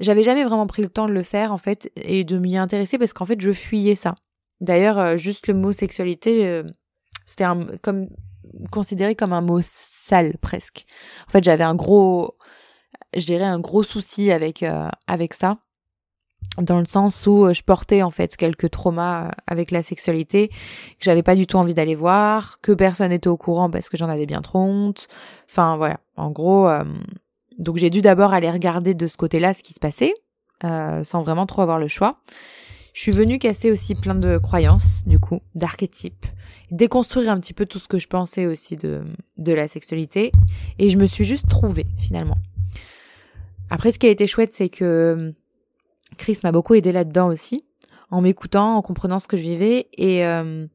J'avais 0.00 0.22
jamais 0.22 0.44
vraiment 0.44 0.66
pris 0.66 0.82
le 0.82 0.88
temps 0.88 1.06
de 1.06 1.12
le 1.12 1.22
faire, 1.22 1.52
en 1.52 1.58
fait, 1.58 1.92
et 1.96 2.24
de 2.24 2.38
m'y 2.38 2.56
intéresser 2.56 2.98
parce 2.98 3.12
qu'en 3.12 3.26
fait, 3.26 3.40
je 3.40 3.52
fuyais 3.52 3.94
ça. 3.94 4.14
D'ailleurs, 4.60 4.98
euh, 4.98 5.16
juste 5.16 5.46
le 5.46 5.54
mot 5.54 5.72
sexualité, 5.72 6.46
euh, 6.46 6.64
c'était 7.26 7.44
comme 7.82 8.08
considéré 8.70 9.14
comme 9.14 9.32
un 9.32 9.40
mot 9.40 9.60
sale 9.62 10.36
presque. 10.40 10.86
En 11.28 11.30
fait, 11.30 11.44
j'avais 11.44 11.64
un 11.64 11.74
gros, 11.74 12.36
je 13.16 13.26
dirais 13.26 13.44
un 13.44 13.61
gros 13.61 13.83
souci 13.83 14.30
avec 14.30 14.62
euh, 14.62 14.88
avec 15.06 15.35
ça, 15.35 15.52
dans 16.59 16.78
le 16.78 16.85
sens 16.85 17.26
où 17.26 17.52
je 17.52 17.62
portais 17.62 18.02
en 18.02 18.11
fait 18.11 18.37
quelques 18.37 18.71
traumas 18.71 19.30
avec 19.47 19.71
la 19.71 19.83
sexualité 19.83 20.49
que 20.49 20.54
j'avais 21.00 21.23
pas 21.23 21.35
du 21.35 21.47
tout 21.47 21.56
envie 21.56 21.75
d'aller 21.75 21.94
voir, 21.94 22.61
que 22.61 22.73
personne 22.73 23.11
n'était 23.11 23.28
au 23.28 23.37
courant 23.37 23.71
parce 23.71 23.88
que 23.88 23.97
j'en 23.97 24.09
avais 24.09 24.26
bien 24.26 24.42
trop 24.42 24.61
honte. 24.61 25.09
Enfin 25.50 25.76
voilà, 25.76 26.00
en 26.16 26.30
gros. 26.30 26.68
donc 27.59 27.76
j'ai 27.76 27.90
dû 27.90 28.02
d'abord 28.02 28.35
aller 28.35 28.50
regarder 28.50 28.94
de 28.94 29.06
ce 29.06 29.16
côté-là 29.16 29.54
ce 29.54 29.62
qui 29.62 29.73
se 29.73 29.80
passait, 29.80 30.14
sans 30.62 31.23
vraiment 31.23 31.47
trop 31.47 31.62
avoir 31.62 31.78
le 31.78 31.88
choix. 31.88 32.12
Je 32.94 33.00
suis 33.00 33.12
venue 33.12 33.40
casser 33.40 33.73
aussi 33.73 33.97
plein 33.97 34.14
de 34.14 34.38
croyances, 34.38 35.02
du 35.04 35.18
coup, 35.18 35.40
d'archétypes, 35.56 36.26
déconstruire 36.71 37.33
un 37.33 37.40
petit 37.40 37.52
peu 37.52 37.66
tout 37.66 37.80
ce 37.80 37.88
que 37.88 37.99
je 37.99 38.06
pensais 38.06 38.47
aussi 38.47 38.76
de, 38.76 39.04
de 39.37 39.52
la 39.52 39.66
sexualité, 39.66 40.30
et 40.78 40.90
je 40.90 40.97
me 40.97 41.06
suis 41.06 41.25
juste 41.25 41.49
trouvée, 41.49 41.87
finalement. 41.99 42.37
Après, 43.75 43.90
ce 43.90 43.99
qui 43.99 44.07
a 44.07 44.11
été 44.11 44.28
chouette, 44.28 44.52
c'est 44.52 44.69
que 44.69 45.14
hum, 45.19 45.33
Chris 46.16 46.38
m'a 46.45 46.52
beaucoup 46.52 46.75
aidé 46.75 46.93
là-dedans 46.93 47.26
aussi, 47.26 47.64
en 48.12 48.21
m'écoutant, 48.21 48.76
en 48.76 48.83
comprenant 48.83 49.19
ce 49.19 49.26
que 49.26 49.37
je 49.37 49.43
vivais, 49.43 49.88
et 49.95 50.25
hum, 50.25 50.69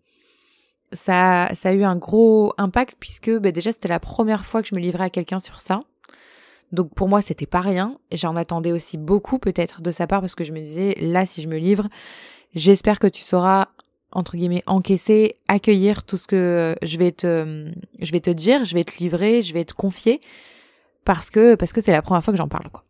ça, 0.91 1.49
ça 1.53 1.69
a 1.69 1.71
eu 1.71 1.85
un 1.85 1.95
gros 1.95 2.53
impact, 2.57 2.97
puisque 2.99 3.31
bah, 3.31 3.53
déjà, 3.53 3.71
c'était 3.71 3.87
la 3.87 4.01
première 4.01 4.45
fois 4.45 4.61
que 4.61 4.67
je 4.67 4.75
me 4.75 4.81
livrais 4.81 5.05
à 5.05 5.09
quelqu'un 5.09 5.39
sur 5.39 5.61
ça. 5.61 5.79
Donc 6.73 6.93
pour 6.93 7.07
moi, 7.07 7.21
c'était 7.21 7.45
pas 7.45 7.61
rien. 7.61 7.97
J'en 8.11 8.35
attendais 8.35 8.73
aussi 8.73 8.97
beaucoup 8.97 9.39
peut-être 9.39 9.81
de 9.81 9.91
sa 9.91 10.05
part 10.05 10.19
parce 10.19 10.35
que 10.35 10.43
je 10.43 10.51
me 10.51 10.59
disais, 10.59 10.95
là, 10.99 11.25
si 11.25 11.41
je 11.41 11.47
me 11.47 11.57
livre, 11.57 11.87
j'espère 12.53 12.99
que 12.99 13.07
tu 13.07 13.21
sauras 13.21 13.69
entre 14.11 14.35
guillemets 14.35 14.63
encaisser, 14.65 15.37
accueillir 15.47 16.03
tout 16.03 16.17
ce 16.17 16.27
que 16.27 16.75
je 16.81 16.97
vais 16.97 17.13
te, 17.13 17.71
je 17.99 18.11
vais 18.11 18.19
te 18.19 18.29
dire, 18.29 18.65
je 18.65 18.73
vais 18.73 18.83
te 18.83 18.97
livrer, 18.99 19.41
je 19.41 19.53
vais 19.53 19.63
te 19.63 19.73
confier 19.73 20.19
parce 21.05 21.29
que 21.29 21.55
parce 21.55 21.71
que 21.71 21.81
c'est 21.81 21.93
la 21.93 22.01
première 22.01 22.23
fois 22.23 22.33
que 22.33 22.37
j'en 22.37 22.49
parle 22.49 22.69
quoi. 22.69 22.83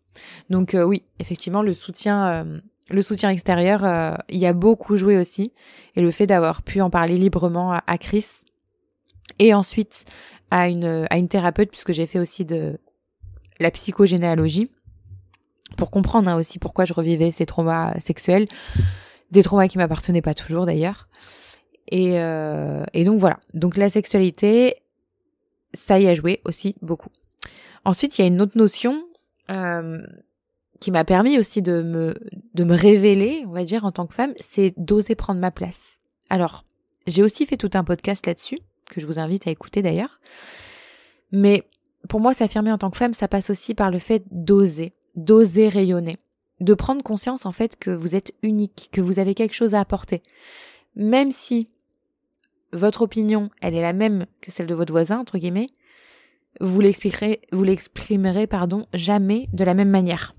Donc 0.50 0.74
euh, 0.74 0.84
oui, 0.84 1.04
effectivement, 1.20 1.62
le 1.62 1.74
soutien, 1.74 2.28
euh, 2.28 2.60
le 2.90 3.02
soutien 3.02 3.30
extérieur, 3.30 3.84
euh, 3.84 4.14
il 4.30 4.40
y 4.40 4.46
a 4.46 4.54
beaucoup 4.54 4.98
joué 4.98 5.18
aussi 5.18 5.54
et 5.96 6.02
le 6.02 6.12
fait 6.12 6.28
d'avoir 6.28 6.62
pu 6.62 6.82
en 6.82 6.90
parler 6.90 7.18
librement 7.18 7.74
à, 7.74 7.98
Chris 7.98 8.26
et 9.38 9.54
ensuite 9.54 10.06
à 10.52 10.70
une 10.70 11.08
à 11.10 11.18
une 11.18 11.28
thérapeute 11.28 11.70
puisque 11.70 11.92
j'ai 11.92 12.08
fait 12.08 12.20
aussi 12.20 12.46
de 12.46 12.80
la 13.60 13.72
psychogénéalogie 13.72 14.72
pour 15.78 15.92
comprendre 15.92 16.30
hein, 16.30 16.38
aussi 16.38 16.60
pourquoi 16.60 16.86
je 16.86 16.94
revivais 16.94 17.32
ces 17.32 17.46
traumas 17.46 17.94
sexuels, 18.00 18.48
des 19.32 19.44
traumas 19.44 19.68
qui 19.68 19.78
m'appartenaient 19.78 20.22
pas 20.22 20.34
toujours 20.34 20.66
d'ailleurs. 20.66 21.08
Et, 21.90 22.20
euh, 22.20 22.84
et 22.94 23.04
donc 23.04 23.20
voilà. 23.20 23.40
Donc 23.54 23.78
la 23.78 23.90
sexualité, 23.90 24.76
ça 25.74 26.00
y 26.00 26.08
a 26.08 26.14
joué 26.14 26.42
aussi 26.46 26.76
beaucoup. 26.82 27.10
Ensuite, 27.86 28.18
il 28.18 28.22
y 28.22 28.24
a 28.24 28.28
une 28.28 28.42
autre 28.42 28.58
notion 28.58 29.04
euh, 29.50 30.02
qui 30.80 30.92
m'a 30.92 31.04
permis 31.04 31.38
aussi 31.38 31.62
de 31.62 31.82
me 31.82 32.16
de 32.54 32.64
me 32.64 32.76
révéler, 32.76 33.44
on 33.48 33.52
va 33.52 33.64
dire, 33.64 33.86
en 33.86 33.92
tant 33.92 34.08
que 34.08 34.14
femme, 34.14 34.34
c'est 34.40 34.74
d'oser 34.78 35.16
prendre 35.16 35.40
ma 35.40 35.52
place. 35.52 36.00
Alors, 36.30 36.64
j'ai 37.08 37.24
aussi 37.24 37.46
fait 37.46 37.58
tout 37.58 37.72
un 37.74 37.84
podcast 37.84 38.26
là-dessus 38.26 38.60
que 38.90 39.02
je 39.02 39.06
vous 39.06 39.20
invite 39.20 39.48
à 39.48 39.52
écouter 39.52 39.82
d'ailleurs. 39.82 40.20
Mais 41.32 41.64
pour 42.08 42.20
moi, 42.20 42.34
s'affirmer 42.34 42.72
en 42.72 42.78
tant 42.78 42.90
que 42.90 42.98
femme, 42.98 43.14
ça 43.14 43.28
passe 43.28 43.50
aussi 43.50 43.76
par 43.76 43.92
le 43.92 44.00
fait 44.00 44.24
d'oser, 44.32 44.94
d'oser 45.16 45.70
rayonner, 45.70 46.18
de 46.60 46.74
prendre 46.74 47.04
conscience 47.04 47.46
en 47.46 47.52
fait 47.52 47.76
que 47.78 47.92
vous 47.92 48.16
êtes 48.16 48.34
unique, 48.42 48.90
que 48.92 49.02
vous 49.02 49.20
avez 49.20 49.36
quelque 49.36 49.56
chose 49.56 49.76
à 49.76 49.80
apporter. 49.80 50.24
Même 50.96 51.32
si 51.32 51.70
votre 52.72 53.02
opinion, 53.02 53.50
elle 53.62 53.76
est 53.76 53.82
la 53.82 53.94
même 53.94 54.26
que 54.42 54.52
celle 54.52 54.68
de 54.68 54.76
votre 54.76 54.94
voisin, 54.94 55.20
entre 55.20 55.38
guillemets, 55.38 55.70
vous 56.60 56.82
l'expliquerez, 56.82 57.42
vous 57.52 57.64
l'exprimerez, 57.64 58.48
pardon, 58.48 58.86
jamais 58.94 59.48
de 59.54 59.64
la 59.64 59.74
même 59.74 59.90
manière. 59.90 60.36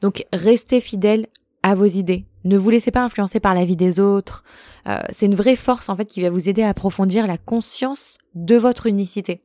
Donc, 0.00 0.24
restez 0.32 0.80
fidèle 0.80 1.26
à 1.62 1.74
vos 1.74 1.86
idées. 1.86 2.24
Ne 2.44 2.56
vous 2.56 2.70
laissez 2.70 2.90
pas 2.90 3.04
influencer 3.04 3.38
par 3.40 3.54
la 3.54 3.64
vie 3.64 3.76
des 3.76 4.00
autres. 4.00 4.44
Euh, 4.88 4.98
c'est 5.10 5.26
une 5.26 5.34
vraie 5.34 5.56
force, 5.56 5.88
en 5.88 5.96
fait, 5.96 6.06
qui 6.06 6.22
va 6.22 6.30
vous 6.30 6.48
aider 6.48 6.62
à 6.62 6.70
approfondir 6.70 7.26
la 7.26 7.36
conscience 7.36 8.16
de 8.34 8.56
votre 8.56 8.86
unicité. 8.86 9.42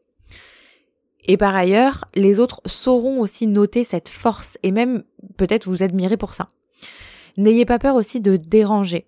Et 1.26 1.38
par 1.38 1.56
ailleurs, 1.56 2.06
les 2.14 2.40
autres 2.40 2.62
sauront 2.66 3.20
aussi 3.20 3.48
noter 3.48 3.84
cette 3.84 4.10
force 4.10 4.58
et 4.64 4.72
même 4.72 5.04
peut-être 5.38 5.68
vous 5.68 5.84
admirer 5.84 6.18
pour 6.18 6.34
ça. 6.34 6.48
N'ayez 7.36 7.66
pas 7.66 7.80
peur 7.80 7.96
aussi 7.96 8.22
de 8.22 8.38
déranger. 8.38 9.08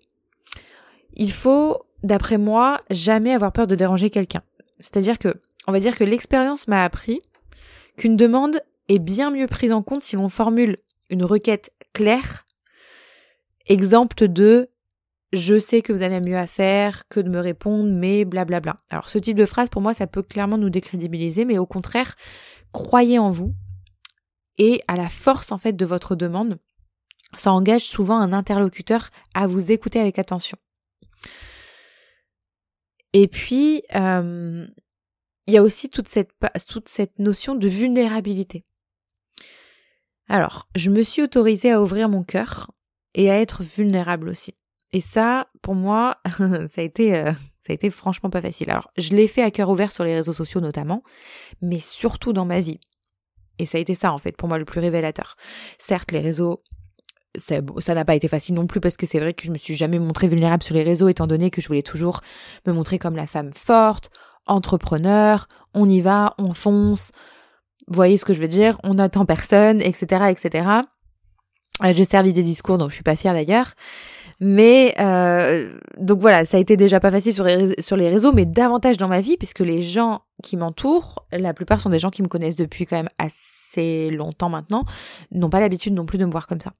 Il 1.14 1.32
faut, 1.32 1.78
d'après 2.02 2.36
moi, 2.36 2.80
jamais 2.90 3.32
avoir 3.32 3.52
peur 3.52 3.66
de 3.66 3.76
déranger 3.76 4.10
quelqu'un. 4.10 4.42
C'est-à-dire 4.80 5.18
que, 5.18 5.34
on 5.68 5.72
va 5.72 5.80
dire 5.80 5.96
que 5.96 6.04
l'expérience 6.04 6.66
m'a 6.66 6.82
appris 6.82 7.20
qu'une 7.98 8.16
demande 8.16 8.60
est 8.88 8.98
bien 8.98 9.30
mieux 9.30 9.46
prise 9.46 9.70
en 9.70 9.82
compte 9.82 10.02
si 10.02 10.16
l'on 10.16 10.30
formule 10.30 10.78
une 11.10 11.24
requête 11.24 11.72
claire, 11.92 12.46
exempte 13.66 14.24
de 14.24 14.70
je 15.34 15.58
sais 15.58 15.82
que 15.82 15.92
vous 15.92 16.00
avez 16.00 16.20
mieux 16.20 16.38
à 16.38 16.46
faire 16.46 17.06
que 17.08 17.20
de 17.20 17.28
me 17.28 17.38
répondre, 17.38 17.90
mais 17.92 18.24
blablabla. 18.24 18.78
Alors 18.88 19.10
ce 19.10 19.18
type 19.18 19.36
de 19.36 19.44
phrase, 19.44 19.68
pour 19.68 19.82
moi, 19.82 19.92
ça 19.92 20.06
peut 20.06 20.22
clairement 20.22 20.56
nous 20.56 20.70
décrédibiliser, 20.70 21.44
mais 21.44 21.58
au 21.58 21.66
contraire, 21.66 22.14
croyez 22.72 23.18
en 23.18 23.30
vous 23.30 23.54
et 24.56 24.82
à 24.88 24.96
la 24.96 25.10
force 25.10 25.52
en 25.52 25.58
fait 25.58 25.74
de 25.74 25.84
votre 25.84 26.16
demande. 26.16 26.58
Ça 27.36 27.52
engage 27.52 27.84
souvent 27.84 28.16
un 28.16 28.32
interlocuteur 28.32 29.10
à 29.34 29.46
vous 29.46 29.70
écouter 29.70 30.00
avec 30.00 30.18
attention. 30.18 30.56
Et 33.12 33.28
puis, 33.28 33.82
euh, 33.94 34.66
il 35.48 35.54
y 35.54 35.56
a 35.56 35.62
aussi 35.62 35.88
toute 35.88 36.08
cette, 36.08 36.30
toute 36.68 36.90
cette 36.90 37.18
notion 37.18 37.54
de 37.54 37.66
vulnérabilité. 37.66 38.66
Alors, 40.28 40.68
je 40.76 40.90
me 40.90 41.02
suis 41.02 41.22
autorisée 41.22 41.72
à 41.72 41.80
ouvrir 41.80 42.10
mon 42.10 42.22
cœur 42.22 42.70
et 43.14 43.30
à 43.30 43.40
être 43.40 43.62
vulnérable 43.62 44.28
aussi. 44.28 44.54
Et 44.92 45.00
ça, 45.00 45.48
pour 45.62 45.74
moi, 45.74 46.18
ça 46.38 46.82
a 46.82 46.82
été, 46.82 47.16
euh, 47.16 47.32
ça 47.62 47.70
a 47.70 47.72
été 47.72 47.88
franchement 47.88 48.28
pas 48.28 48.42
facile. 48.42 48.70
Alors, 48.70 48.90
je 48.98 49.14
l'ai 49.14 49.26
fait 49.26 49.42
à 49.42 49.50
cœur 49.50 49.70
ouvert 49.70 49.90
sur 49.90 50.04
les 50.04 50.14
réseaux 50.14 50.34
sociaux 50.34 50.60
notamment, 50.60 51.02
mais 51.62 51.80
surtout 51.80 52.34
dans 52.34 52.44
ma 52.44 52.60
vie. 52.60 52.78
Et 53.58 53.64
ça 53.64 53.78
a 53.78 53.80
été 53.80 53.94
ça, 53.94 54.12
en 54.12 54.18
fait, 54.18 54.36
pour 54.36 54.48
moi, 54.48 54.58
le 54.58 54.66
plus 54.66 54.80
révélateur. 54.80 55.36
Certes, 55.78 56.12
les 56.12 56.20
réseaux, 56.20 56.62
ça 57.38 57.94
n'a 57.94 58.04
pas 58.04 58.14
été 58.14 58.28
facile 58.28 58.54
non 58.54 58.66
plus 58.66 58.80
parce 58.80 58.98
que 58.98 59.06
c'est 59.06 59.18
vrai 59.18 59.32
que 59.32 59.46
je 59.46 59.50
me 59.50 59.56
suis 59.58 59.76
jamais 59.76 59.98
montrée 59.98 60.28
vulnérable 60.28 60.62
sur 60.62 60.74
les 60.74 60.82
réseaux 60.82 61.08
étant 61.08 61.26
donné 61.26 61.50
que 61.50 61.62
je 61.62 61.68
voulais 61.68 61.82
toujours 61.82 62.20
me 62.66 62.74
montrer 62.74 62.98
comme 62.98 63.16
la 63.16 63.26
femme 63.26 63.52
forte, 63.54 64.10
entrepreneur, 64.48 65.48
on 65.74 65.88
y 65.88 66.00
va, 66.00 66.34
on 66.38 66.54
fonce. 66.54 67.12
Voyez 67.86 68.16
ce 68.16 68.24
que 68.24 68.34
je 68.34 68.40
veux 68.40 68.48
dire 68.48 68.78
On 68.84 68.94
n'attend 68.94 69.24
personne, 69.24 69.80
etc., 69.80 70.26
etc. 70.30 70.66
Euh, 71.84 71.92
j'ai 71.94 72.04
servi 72.04 72.32
des 72.32 72.42
discours 72.42 72.78
dont 72.78 72.88
je 72.88 72.94
suis 72.94 73.02
pas 73.02 73.16
fière 73.16 73.34
d'ailleurs. 73.34 73.74
Mais 74.40 74.94
euh, 75.00 75.78
donc 75.98 76.20
voilà, 76.20 76.44
ça 76.44 76.58
a 76.58 76.60
été 76.60 76.76
déjà 76.76 77.00
pas 77.00 77.10
facile 77.10 77.32
sur 77.32 77.46
sur 77.78 77.96
les 77.96 78.08
réseaux, 78.08 78.32
mais 78.32 78.44
davantage 78.44 78.96
dans 78.96 79.08
ma 79.08 79.20
vie, 79.20 79.36
puisque 79.36 79.60
les 79.60 79.82
gens 79.82 80.22
qui 80.44 80.56
m'entourent, 80.56 81.26
la 81.32 81.52
plupart 81.54 81.80
sont 81.80 81.90
des 81.90 81.98
gens 81.98 82.10
qui 82.10 82.22
me 82.22 82.28
connaissent 82.28 82.56
depuis 82.56 82.86
quand 82.86 82.96
même 82.96 83.10
assez 83.18 84.10
longtemps 84.10 84.48
maintenant, 84.48 84.84
n'ont 85.32 85.50
pas 85.50 85.60
l'habitude 85.60 85.92
non 85.92 86.06
plus 86.06 86.18
de 86.18 86.24
me 86.24 86.30
voir 86.30 86.46
comme 86.46 86.60
ça. 86.60 86.72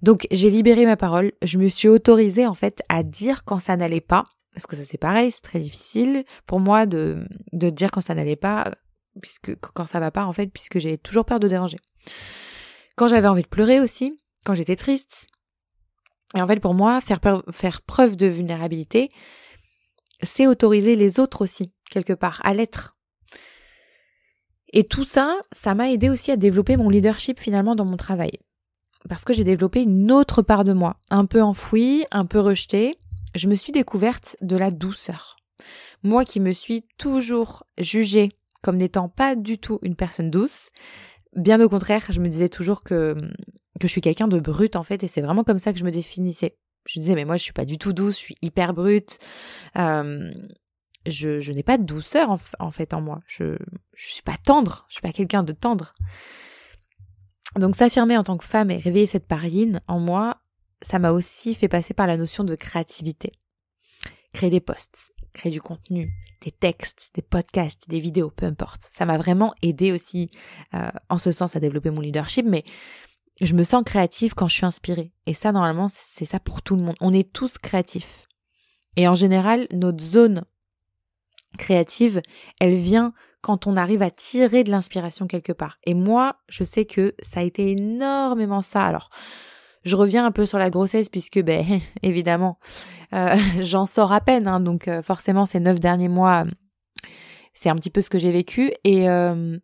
Donc 0.00 0.26
j'ai 0.30 0.48
libéré 0.48 0.86
ma 0.86 0.96
parole, 0.96 1.32
je 1.42 1.58
me 1.58 1.68
suis 1.68 1.88
autorisée 1.88 2.46
en 2.46 2.54
fait 2.54 2.82
à 2.88 3.02
dire 3.02 3.44
quand 3.44 3.58
ça 3.58 3.76
n'allait 3.76 4.00
pas, 4.00 4.24
parce 4.58 4.66
que 4.66 4.74
ça 4.74 4.82
c'est 4.82 4.98
pareil, 4.98 5.30
c'est 5.30 5.40
très 5.40 5.60
difficile 5.60 6.24
pour 6.44 6.58
moi 6.58 6.84
de, 6.84 7.24
dire 7.52 7.92
quand 7.92 8.00
ça 8.00 8.16
n'allait 8.16 8.34
pas, 8.34 8.74
puisque 9.22 9.54
quand 9.54 9.86
ça 9.86 10.00
va 10.00 10.10
pas 10.10 10.24
en 10.24 10.32
fait, 10.32 10.48
puisque 10.48 10.80
j'ai 10.80 10.98
toujours 10.98 11.24
peur 11.24 11.38
de 11.38 11.46
déranger. 11.46 11.78
Quand 12.96 13.06
j'avais 13.06 13.28
envie 13.28 13.44
de 13.44 13.48
pleurer 13.48 13.78
aussi, 13.78 14.18
quand 14.44 14.54
j'étais 14.54 14.74
triste, 14.74 15.28
et 16.34 16.42
en 16.42 16.48
fait, 16.48 16.58
pour 16.58 16.74
moi, 16.74 17.00
faire, 17.00 17.20
faire 17.52 17.82
preuve 17.82 18.16
de 18.16 18.26
vulnérabilité, 18.26 19.10
c'est 20.24 20.48
autoriser 20.48 20.96
les 20.96 21.20
autres 21.20 21.42
aussi, 21.42 21.72
quelque 21.88 22.12
part, 22.12 22.40
à 22.42 22.52
l'être. 22.52 22.96
Et 24.72 24.82
tout 24.82 25.04
ça, 25.04 25.38
ça 25.52 25.74
m'a 25.74 25.88
aidé 25.92 26.08
aussi 26.08 26.32
à 26.32 26.36
développer 26.36 26.76
mon 26.76 26.90
leadership 26.90 27.38
finalement 27.38 27.76
dans 27.76 27.84
mon 27.84 27.96
travail. 27.96 28.32
Parce 29.08 29.24
que 29.24 29.32
j'ai 29.32 29.44
développé 29.44 29.84
une 29.84 30.10
autre 30.10 30.42
part 30.42 30.64
de 30.64 30.72
moi, 30.72 30.96
un 31.10 31.26
peu 31.26 31.42
enfouie, 31.42 32.04
un 32.10 32.26
peu 32.26 32.40
rejetée. 32.40 32.98
Je 33.38 33.46
me 33.46 33.54
suis 33.54 33.70
découverte 33.70 34.36
de 34.40 34.56
la 34.56 34.72
douceur. 34.72 35.36
Moi 36.02 36.24
qui 36.24 36.40
me 36.40 36.52
suis 36.52 36.82
toujours 36.98 37.62
jugée 37.78 38.30
comme 38.62 38.76
n'étant 38.76 39.08
pas 39.08 39.36
du 39.36 39.58
tout 39.58 39.78
une 39.82 39.94
personne 39.94 40.28
douce, 40.28 40.70
bien 41.36 41.60
au 41.60 41.68
contraire, 41.68 42.04
je 42.08 42.18
me 42.18 42.28
disais 42.28 42.48
toujours 42.48 42.82
que, 42.82 43.14
je 43.80 43.86
suis 43.86 44.00
quelqu'un 44.00 44.26
de 44.26 44.40
brut 44.40 44.74
en 44.74 44.82
fait, 44.82 45.04
et 45.04 45.08
c'est 45.08 45.20
vraiment 45.20 45.44
comme 45.44 45.60
ça 45.60 45.72
que 45.72 45.78
je 45.78 45.84
me 45.84 45.92
définissais. 45.92 46.58
Je 46.84 46.98
disais, 46.98 47.14
mais 47.14 47.24
moi 47.24 47.36
je 47.36 47.44
suis 47.44 47.52
pas 47.52 47.64
du 47.64 47.78
tout 47.78 47.92
douce, 47.92 48.14
je 48.14 48.18
suis 48.18 48.36
hyper 48.42 48.74
brute. 48.74 49.20
Euh, 49.76 50.32
je, 51.06 51.38
je 51.38 51.52
n'ai 51.52 51.62
pas 51.62 51.78
de 51.78 51.84
douceur 51.84 52.30
en, 52.58 52.70
fait 52.72 52.92
en 52.92 53.00
moi. 53.00 53.20
Je 53.28 53.44
ne 53.44 53.58
suis 53.94 54.22
pas 54.22 54.36
tendre, 54.44 54.84
je 54.88 54.94
suis 54.94 55.02
pas 55.02 55.12
quelqu'un 55.12 55.44
de 55.44 55.52
tendre. 55.52 55.92
Donc 57.54 57.76
s'affirmer 57.76 58.16
en 58.16 58.24
tant 58.24 58.36
que 58.36 58.44
femme 58.44 58.72
et 58.72 58.78
réveiller 58.78 59.06
cette 59.06 59.28
parine 59.28 59.80
en 59.86 60.00
moi, 60.00 60.40
ça 60.82 60.98
m'a 60.98 61.12
aussi 61.12 61.54
fait 61.54 61.68
passer 61.68 61.94
par 61.94 62.06
la 62.06 62.16
notion 62.16 62.44
de 62.44 62.54
créativité. 62.54 63.32
Créer 64.32 64.50
des 64.50 64.60
posts, 64.60 65.12
créer 65.32 65.50
du 65.50 65.60
contenu, 65.60 66.08
des 66.42 66.52
textes, 66.52 67.10
des 67.14 67.22
podcasts, 67.22 67.82
des 67.88 67.98
vidéos, 67.98 68.30
peu 68.30 68.46
importe. 68.46 68.82
Ça 68.82 69.06
m'a 69.06 69.18
vraiment 69.18 69.54
aidé 69.62 69.92
aussi 69.92 70.30
euh, 70.74 70.90
en 71.08 71.18
ce 71.18 71.32
sens 71.32 71.56
à 71.56 71.60
développer 71.60 71.90
mon 71.90 72.00
leadership, 72.00 72.46
mais 72.46 72.64
je 73.40 73.54
me 73.54 73.64
sens 73.64 73.84
créative 73.84 74.34
quand 74.34 74.48
je 74.48 74.54
suis 74.54 74.66
inspirée. 74.66 75.12
Et 75.26 75.34
ça, 75.34 75.52
normalement, 75.52 75.88
c'est 75.88 76.24
ça 76.24 76.40
pour 76.40 76.62
tout 76.62 76.76
le 76.76 76.82
monde. 76.82 76.96
On 77.00 77.12
est 77.12 77.32
tous 77.32 77.58
créatifs. 77.58 78.26
Et 78.96 79.06
en 79.06 79.14
général, 79.14 79.68
notre 79.72 80.02
zone 80.02 80.44
créative, 81.56 82.20
elle 82.60 82.74
vient 82.74 83.12
quand 83.40 83.66
on 83.66 83.76
arrive 83.76 84.02
à 84.02 84.10
tirer 84.10 84.64
de 84.64 84.70
l'inspiration 84.70 85.26
quelque 85.26 85.52
part. 85.52 85.78
Et 85.84 85.94
moi, 85.94 86.36
je 86.48 86.64
sais 86.64 86.84
que 86.84 87.14
ça 87.22 87.40
a 87.40 87.44
été 87.44 87.70
énormément 87.70 88.62
ça. 88.62 88.84
Alors, 88.84 89.10
je 89.84 89.96
reviens 89.96 90.24
un 90.24 90.30
peu 90.30 90.46
sur 90.46 90.58
la 90.58 90.70
grossesse 90.70 91.08
puisque, 91.08 91.40
ben, 91.40 91.64
évidemment, 92.02 92.58
euh, 93.12 93.36
j'en 93.60 93.86
sors 93.86 94.12
à 94.12 94.20
peine. 94.20 94.46
Hein, 94.46 94.60
donc, 94.60 94.88
euh, 94.88 95.02
forcément, 95.02 95.46
ces 95.46 95.60
neuf 95.60 95.80
derniers 95.80 96.08
mois, 96.08 96.44
c'est 97.54 97.68
un 97.68 97.76
petit 97.76 97.90
peu 97.90 98.00
ce 98.00 98.10
que 98.10 98.18
j'ai 98.18 98.32
vécu. 98.32 98.72
Et 98.84 99.08
euh, 99.08 99.58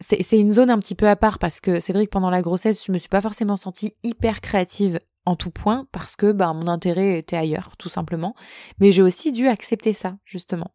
c'est 0.00 0.38
une 0.38 0.50
zone 0.50 0.70
un 0.70 0.78
petit 0.78 0.94
peu 0.94 1.08
à 1.08 1.16
part 1.16 1.38
parce 1.38 1.60
que 1.60 1.80
c'est 1.80 1.92
vrai 1.92 2.06
que 2.06 2.10
pendant 2.10 2.30
la 2.30 2.42
grossesse, 2.42 2.84
je 2.84 2.92
me 2.92 2.98
suis 2.98 3.08
pas 3.08 3.20
forcément 3.20 3.56
sentie 3.56 3.94
hyper 4.02 4.40
créative 4.40 5.00
en 5.26 5.36
tout 5.36 5.50
point 5.50 5.86
parce 5.92 6.16
que 6.16 6.32
ben, 6.32 6.52
mon 6.52 6.68
intérêt 6.68 7.18
était 7.18 7.36
ailleurs, 7.36 7.76
tout 7.78 7.88
simplement. 7.88 8.34
Mais 8.78 8.92
j'ai 8.92 9.02
aussi 9.02 9.32
dû 9.32 9.48
accepter 9.48 9.92
ça, 9.92 10.16
justement. 10.24 10.72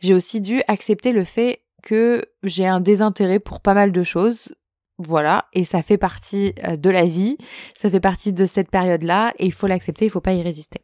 J'ai 0.00 0.14
aussi 0.14 0.40
dû 0.40 0.62
accepter 0.68 1.12
le 1.12 1.24
fait 1.24 1.62
que 1.82 2.24
j'ai 2.42 2.66
un 2.66 2.80
désintérêt 2.80 3.38
pour 3.38 3.60
pas 3.60 3.74
mal 3.74 3.92
de 3.92 4.02
choses. 4.02 4.54
Voilà, 4.98 5.46
et 5.52 5.64
ça 5.64 5.82
fait 5.82 5.98
partie 5.98 6.54
euh, 6.64 6.76
de 6.76 6.88
la 6.88 7.04
vie, 7.04 7.36
ça 7.74 7.90
fait 7.90 8.00
partie 8.00 8.32
de 8.32 8.46
cette 8.46 8.70
période-là, 8.70 9.34
et 9.38 9.46
il 9.46 9.52
faut 9.52 9.66
l'accepter, 9.66 10.06
il 10.06 10.10
faut 10.10 10.22
pas 10.22 10.32
y 10.32 10.42
résister. 10.42 10.80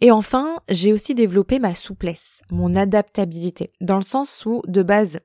Et 0.00 0.10
enfin, 0.10 0.60
j'ai 0.68 0.92
aussi 0.92 1.14
développé 1.14 1.58
ma 1.58 1.74
souplesse, 1.74 2.42
mon 2.50 2.74
adaptabilité, 2.74 3.72
dans 3.80 3.96
le 3.96 4.02
sens 4.02 4.46
où, 4.46 4.62
de 4.66 4.82
base, 4.82 5.20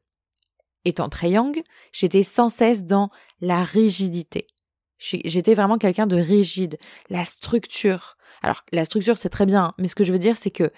étant 0.83 1.09
très 1.09 1.29
young, 1.29 1.61
j'étais 1.91 2.23
sans 2.23 2.49
cesse 2.49 2.83
dans 2.83 3.09
la 3.39 3.63
rigidité. 3.63 4.47
J'étais 4.97 5.53
vraiment 5.53 5.77
quelqu'un 5.77 6.07
de 6.07 6.15
rigide. 6.15 6.77
La 7.09 7.25
structure. 7.25 8.15
Alors, 8.41 8.63
la 8.71 8.85
structure, 8.85 9.17
c'est 9.17 9.29
très 9.29 9.45
bien, 9.45 9.73
mais 9.77 9.87
ce 9.87 9.95
que 9.95 10.03
je 10.03 10.13
veux 10.13 10.19
dire, 10.19 10.37
c'est 10.37 10.51
que 10.51 10.71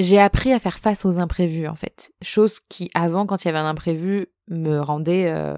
j'ai 0.00 0.18
appris 0.18 0.52
à 0.52 0.58
faire 0.58 0.78
face 0.78 1.04
aux 1.04 1.18
imprévus, 1.18 1.68
en 1.68 1.74
fait. 1.74 2.12
Chose 2.22 2.60
qui, 2.68 2.90
avant, 2.94 3.26
quand 3.26 3.44
il 3.44 3.48
y 3.48 3.50
avait 3.50 3.58
un 3.58 3.68
imprévu, 3.68 4.26
me 4.48 4.80
rendait 4.80 5.30
euh, 5.30 5.54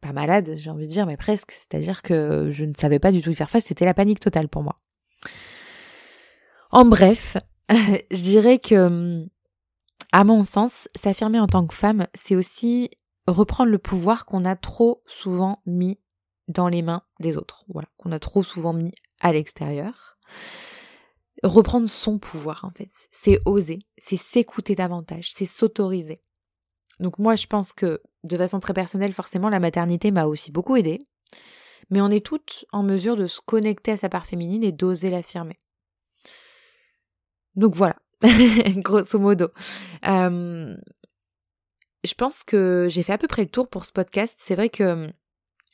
pas 0.00 0.12
malade, 0.12 0.52
j'ai 0.56 0.70
envie 0.70 0.86
de 0.86 0.92
dire, 0.92 1.06
mais 1.06 1.16
presque. 1.16 1.52
C'est-à-dire 1.52 2.02
que 2.02 2.50
je 2.50 2.64
ne 2.64 2.74
savais 2.74 2.98
pas 2.98 3.12
du 3.12 3.22
tout 3.22 3.30
y 3.30 3.34
faire 3.34 3.50
face. 3.50 3.64
C'était 3.64 3.84
la 3.84 3.94
panique 3.94 4.20
totale 4.20 4.48
pour 4.48 4.62
moi. 4.62 4.76
En 6.70 6.84
bref, 6.84 7.36
je 7.70 8.22
dirais 8.22 8.58
que, 8.58 9.26
à 10.12 10.24
mon 10.24 10.44
sens, 10.44 10.88
s'affirmer 10.94 11.40
en 11.40 11.46
tant 11.46 11.66
que 11.66 11.74
femme, 11.74 12.06
c'est 12.14 12.36
aussi 12.36 12.90
reprendre 13.26 13.70
le 13.70 13.78
pouvoir 13.78 14.26
qu'on 14.26 14.44
a 14.44 14.56
trop 14.56 15.02
souvent 15.06 15.60
mis 15.66 15.98
dans 16.48 16.68
les 16.68 16.82
mains 16.82 17.02
des 17.18 17.36
autres, 17.36 17.64
voilà, 17.68 17.88
qu'on 17.96 18.12
a 18.12 18.20
trop 18.20 18.42
souvent 18.42 18.72
mis 18.72 18.92
à 19.20 19.32
l'extérieur. 19.32 20.18
Reprendre 21.46 21.88
son 21.88 22.18
pouvoir, 22.18 22.64
en 22.64 22.70
fait, 22.70 22.90
c'est 23.12 23.40
oser, 23.44 23.78
c'est 23.98 24.16
s'écouter 24.16 24.74
davantage, 24.74 25.30
c'est 25.32 25.46
s'autoriser. 25.46 26.20
Donc 26.98 27.18
moi, 27.18 27.36
je 27.36 27.46
pense 27.46 27.72
que, 27.72 28.02
de 28.24 28.36
façon 28.36 28.58
très 28.58 28.74
personnelle, 28.74 29.12
forcément, 29.12 29.48
la 29.48 29.60
maternité 29.60 30.10
m'a 30.10 30.26
aussi 30.26 30.50
beaucoup 30.50 30.76
aidée, 30.76 30.98
mais 31.90 32.00
on 32.00 32.10
est 32.10 32.24
toutes 32.24 32.64
en 32.72 32.82
mesure 32.82 33.16
de 33.16 33.28
se 33.28 33.40
connecter 33.40 33.92
à 33.92 33.96
sa 33.96 34.08
part 34.08 34.26
féminine 34.26 34.64
et 34.64 34.72
d'oser 34.72 35.08
l'affirmer. 35.10 35.58
Donc 37.54 37.76
voilà, 37.76 37.96
grosso 38.76 39.18
modo. 39.18 39.48
Je 40.02 40.76
pense 42.16 42.42
que 42.42 42.86
j'ai 42.90 43.02
fait 43.04 43.12
à 43.12 43.18
peu 43.18 43.28
près 43.28 43.42
le 43.42 43.48
tour 43.48 43.68
pour 43.68 43.84
ce 43.84 43.92
podcast. 43.92 44.36
C'est 44.40 44.56
vrai 44.56 44.68
que 44.68 45.08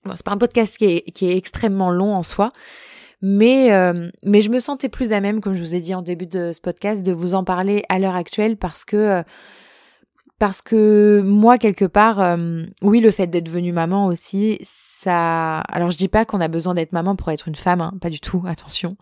Bon, 0.04 0.14
c'est 0.16 0.24
pas 0.24 0.32
un 0.32 0.38
podcast 0.38 0.76
qui 0.76 0.86
est 0.86 1.36
extrêmement 1.36 1.90
long 1.90 2.14
en 2.14 2.24
soi, 2.24 2.50
mais, 3.22 3.72
euh, 3.72 4.10
mais 4.24 4.42
je 4.42 4.50
me 4.50 4.60
sentais 4.60 4.88
plus 4.88 5.12
à 5.12 5.20
même, 5.20 5.40
comme 5.40 5.54
je 5.54 5.62
vous 5.62 5.74
ai 5.74 5.80
dit 5.80 5.94
en 5.94 6.02
début 6.02 6.26
de 6.26 6.52
ce 6.52 6.60
podcast, 6.60 7.02
de 7.02 7.12
vous 7.12 7.34
en 7.34 7.44
parler 7.44 7.84
à 7.88 7.98
l'heure 7.98 8.16
actuelle 8.16 8.56
parce 8.56 8.84
que 8.84 8.96
euh, 8.96 9.22
parce 10.38 10.60
que 10.60 11.22
moi 11.24 11.56
quelque 11.56 11.84
part, 11.84 12.20
euh, 12.20 12.64
oui, 12.82 13.00
le 13.00 13.12
fait 13.12 13.28
d'être 13.28 13.44
devenue 13.44 13.72
maman 13.72 14.06
aussi, 14.06 14.58
ça. 14.62 15.60
Alors 15.60 15.90
je 15.92 15.96
dis 15.96 16.08
pas 16.08 16.24
qu'on 16.24 16.40
a 16.40 16.48
besoin 16.48 16.74
d'être 16.74 16.92
maman 16.92 17.14
pour 17.14 17.30
être 17.30 17.48
une 17.48 17.54
femme, 17.54 17.80
hein, 17.80 17.94
pas 18.00 18.10
du 18.10 18.20
tout, 18.20 18.42
attention. 18.48 18.96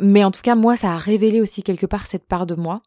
mais 0.00 0.24
en 0.24 0.30
tout 0.30 0.42
cas, 0.42 0.54
moi, 0.54 0.76
ça 0.76 0.92
a 0.92 0.98
révélé 0.98 1.40
aussi 1.40 1.62
quelque 1.62 1.86
part 1.86 2.06
cette 2.06 2.28
part 2.28 2.46
de 2.46 2.54
moi 2.54 2.82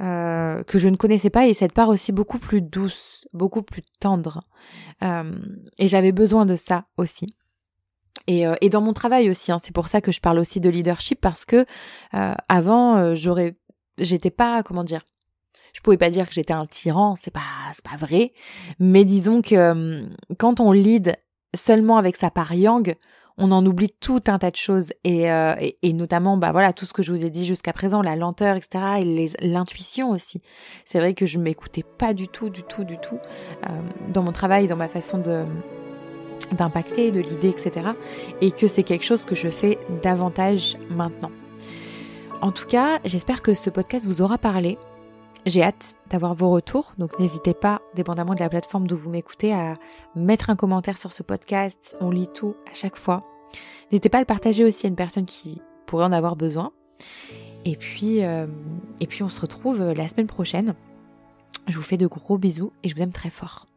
euh, 0.00 0.62
que 0.62 0.78
je 0.78 0.88
ne 0.88 0.96
connaissais 0.96 1.28
pas 1.28 1.46
et 1.46 1.52
cette 1.52 1.74
part 1.74 1.90
aussi 1.90 2.10
beaucoup 2.10 2.38
plus 2.38 2.62
douce, 2.62 3.26
beaucoup 3.34 3.60
plus 3.60 3.82
tendre. 4.00 4.40
Euh, 5.04 5.24
et 5.76 5.88
j'avais 5.88 6.12
besoin 6.12 6.46
de 6.46 6.56
ça 6.56 6.86
aussi. 6.96 7.36
Et, 8.26 8.46
euh, 8.46 8.54
et 8.60 8.68
dans 8.68 8.80
mon 8.80 8.92
travail 8.92 9.30
aussi, 9.30 9.50
hein, 9.50 9.58
c'est 9.62 9.74
pour 9.74 9.88
ça 9.88 10.00
que 10.00 10.12
je 10.12 10.20
parle 10.20 10.38
aussi 10.38 10.60
de 10.60 10.70
leadership 10.70 11.20
parce 11.20 11.44
que 11.44 11.64
avant 12.12 13.14
j'aurais, 13.14 13.56
j'étais 13.98 14.30
pas, 14.30 14.62
comment 14.62 14.84
dire, 14.84 15.00
je 15.72 15.80
pouvais 15.80 15.96
pas 15.96 16.10
dire 16.10 16.28
que 16.28 16.34
j'étais 16.34 16.52
un 16.52 16.66
tyran, 16.66 17.16
c'est 17.16 17.30
pas, 17.30 17.40
c'est 17.72 17.84
pas 17.84 17.96
vrai, 17.96 18.32
mais 18.78 19.04
disons 19.04 19.42
que 19.42 20.04
quand 20.38 20.60
on 20.60 20.72
lead 20.72 21.16
seulement 21.54 21.96
avec 21.96 22.16
sa 22.16 22.30
part 22.30 22.54
yang, 22.54 22.94
on 23.40 23.52
en 23.52 23.64
oublie 23.64 23.90
tout 24.00 24.22
un 24.26 24.38
tas 24.38 24.50
de 24.50 24.56
choses. 24.56 24.92
Euh, 25.06 25.54
et, 25.58 25.78
et, 25.82 25.92
notamment 25.92 26.36
bah 26.36 26.52
voilà 26.52 26.72
tout 26.72 26.84
ce 26.84 26.92
que 26.92 27.02
je 27.02 27.10
vous 27.12 27.24
ai 27.24 27.30
dit 27.30 27.46
jusqu'à 27.46 27.72
présent 27.72 28.02
la 28.02 28.14
lenteur 28.14 28.56
etc 28.56 28.84
et 28.98 29.46
l'intuition 29.46 30.10
aussi. 30.10 30.42
C'est 30.84 31.00
vrai 31.00 31.14
que 31.14 31.26
je 31.26 31.38
m'écoutais 31.38 31.84
pas 31.98 32.12
du 32.12 32.28
tout 32.28 32.50
du 32.50 32.62
tout 32.62 32.84
du 32.84 32.98
tout 32.98 33.18
euh, 33.66 33.68
dans 34.08 34.22
mon 34.22 34.32
travail 34.32 34.66
dans 34.66 34.76
ma 34.76 34.88
façon 34.88 35.18
de 35.18 35.44
d'impacter 36.52 37.10
de 37.10 37.20
l'idée 37.20 37.48
etc 37.48 37.90
et 38.40 38.50
que 38.50 38.66
c'est 38.66 38.82
quelque 38.82 39.04
chose 39.04 39.24
que 39.24 39.34
je 39.34 39.48
fais 39.48 39.78
davantage 40.02 40.76
maintenant 40.90 41.30
en 42.40 42.52
tout 42.52 42.66
cas 42.66 43.00
j'espère 43.04 43.42
que 43.42 43.54
ce 43.54 43.70
podcast 43.70 44.06
vous 44.06 44.22
aura 44.22 44.38
parlé 44.38 44.78
j'ai 45.46 45.62
hâte 45.62 45.96
d'avoir 46.10 46.34
vos 46.34 46.50
retours, 46.50 46.92
donc 46.98 47.18
n'hésitez 47.18 47.54
pas, 47.54 47.80
dépendamment 47.94 48.34
de 48.34 48.40
la 48.40 48.48
plateforme 48.48 48.86
d'où 48.86 48.96
vous 48.96 49.10
m'écoutez, 49.10 49.54
à 49.54 49.74
mettre 50.14 50.50
un 50.50 50.56
commentaire 50.56 50.98
sur 50.98 51.12
ce 51.12 51.22
podcast. 51.22 51.96
On 52.00 52.10
lit 52.10 52.28
tout 52.28 52.56
à 52.70 52.74
chaque 52.74 52.96
fois. 52.96 53.22
N'hésitez 53.90 54.10
pas 54.10 54.18
à 54.18 54.20
le 54.20 54.26
partager 54.26 54.64
aussi 54.64 54.86
à 54.86 54.88
une 54.88 54.96
personne 54.96 55.24
qui 55.24 55.62
pourrait 55.86 56.04
en 56.04 56.12
avoir 56.12 56.36
besoin. 56.36 56.72
Et 57.64 57.76
puis, 57.76 58.22
euh, 58.22 58.46
et 59.00 59.06
puis 59.06 59.22
on 59.22 59.28
se 59.28 59.40
retrouve 59.40 59.82
la 59.82 60.08
semaine 60.08 60.26
prochaine. 60.26 60.74
Je 61.68 61.76
vous 61.76 61.82
fais 61.82 61.96
de 61.96 62.06
gros 62.06 62.38
bisous 62.38 62.72
et 62.82 62.88
je 62.88 62.94
vous 62.94 63.02
aime 63.02 63.12
très 63.12 63.30
fort. 63.30 63.69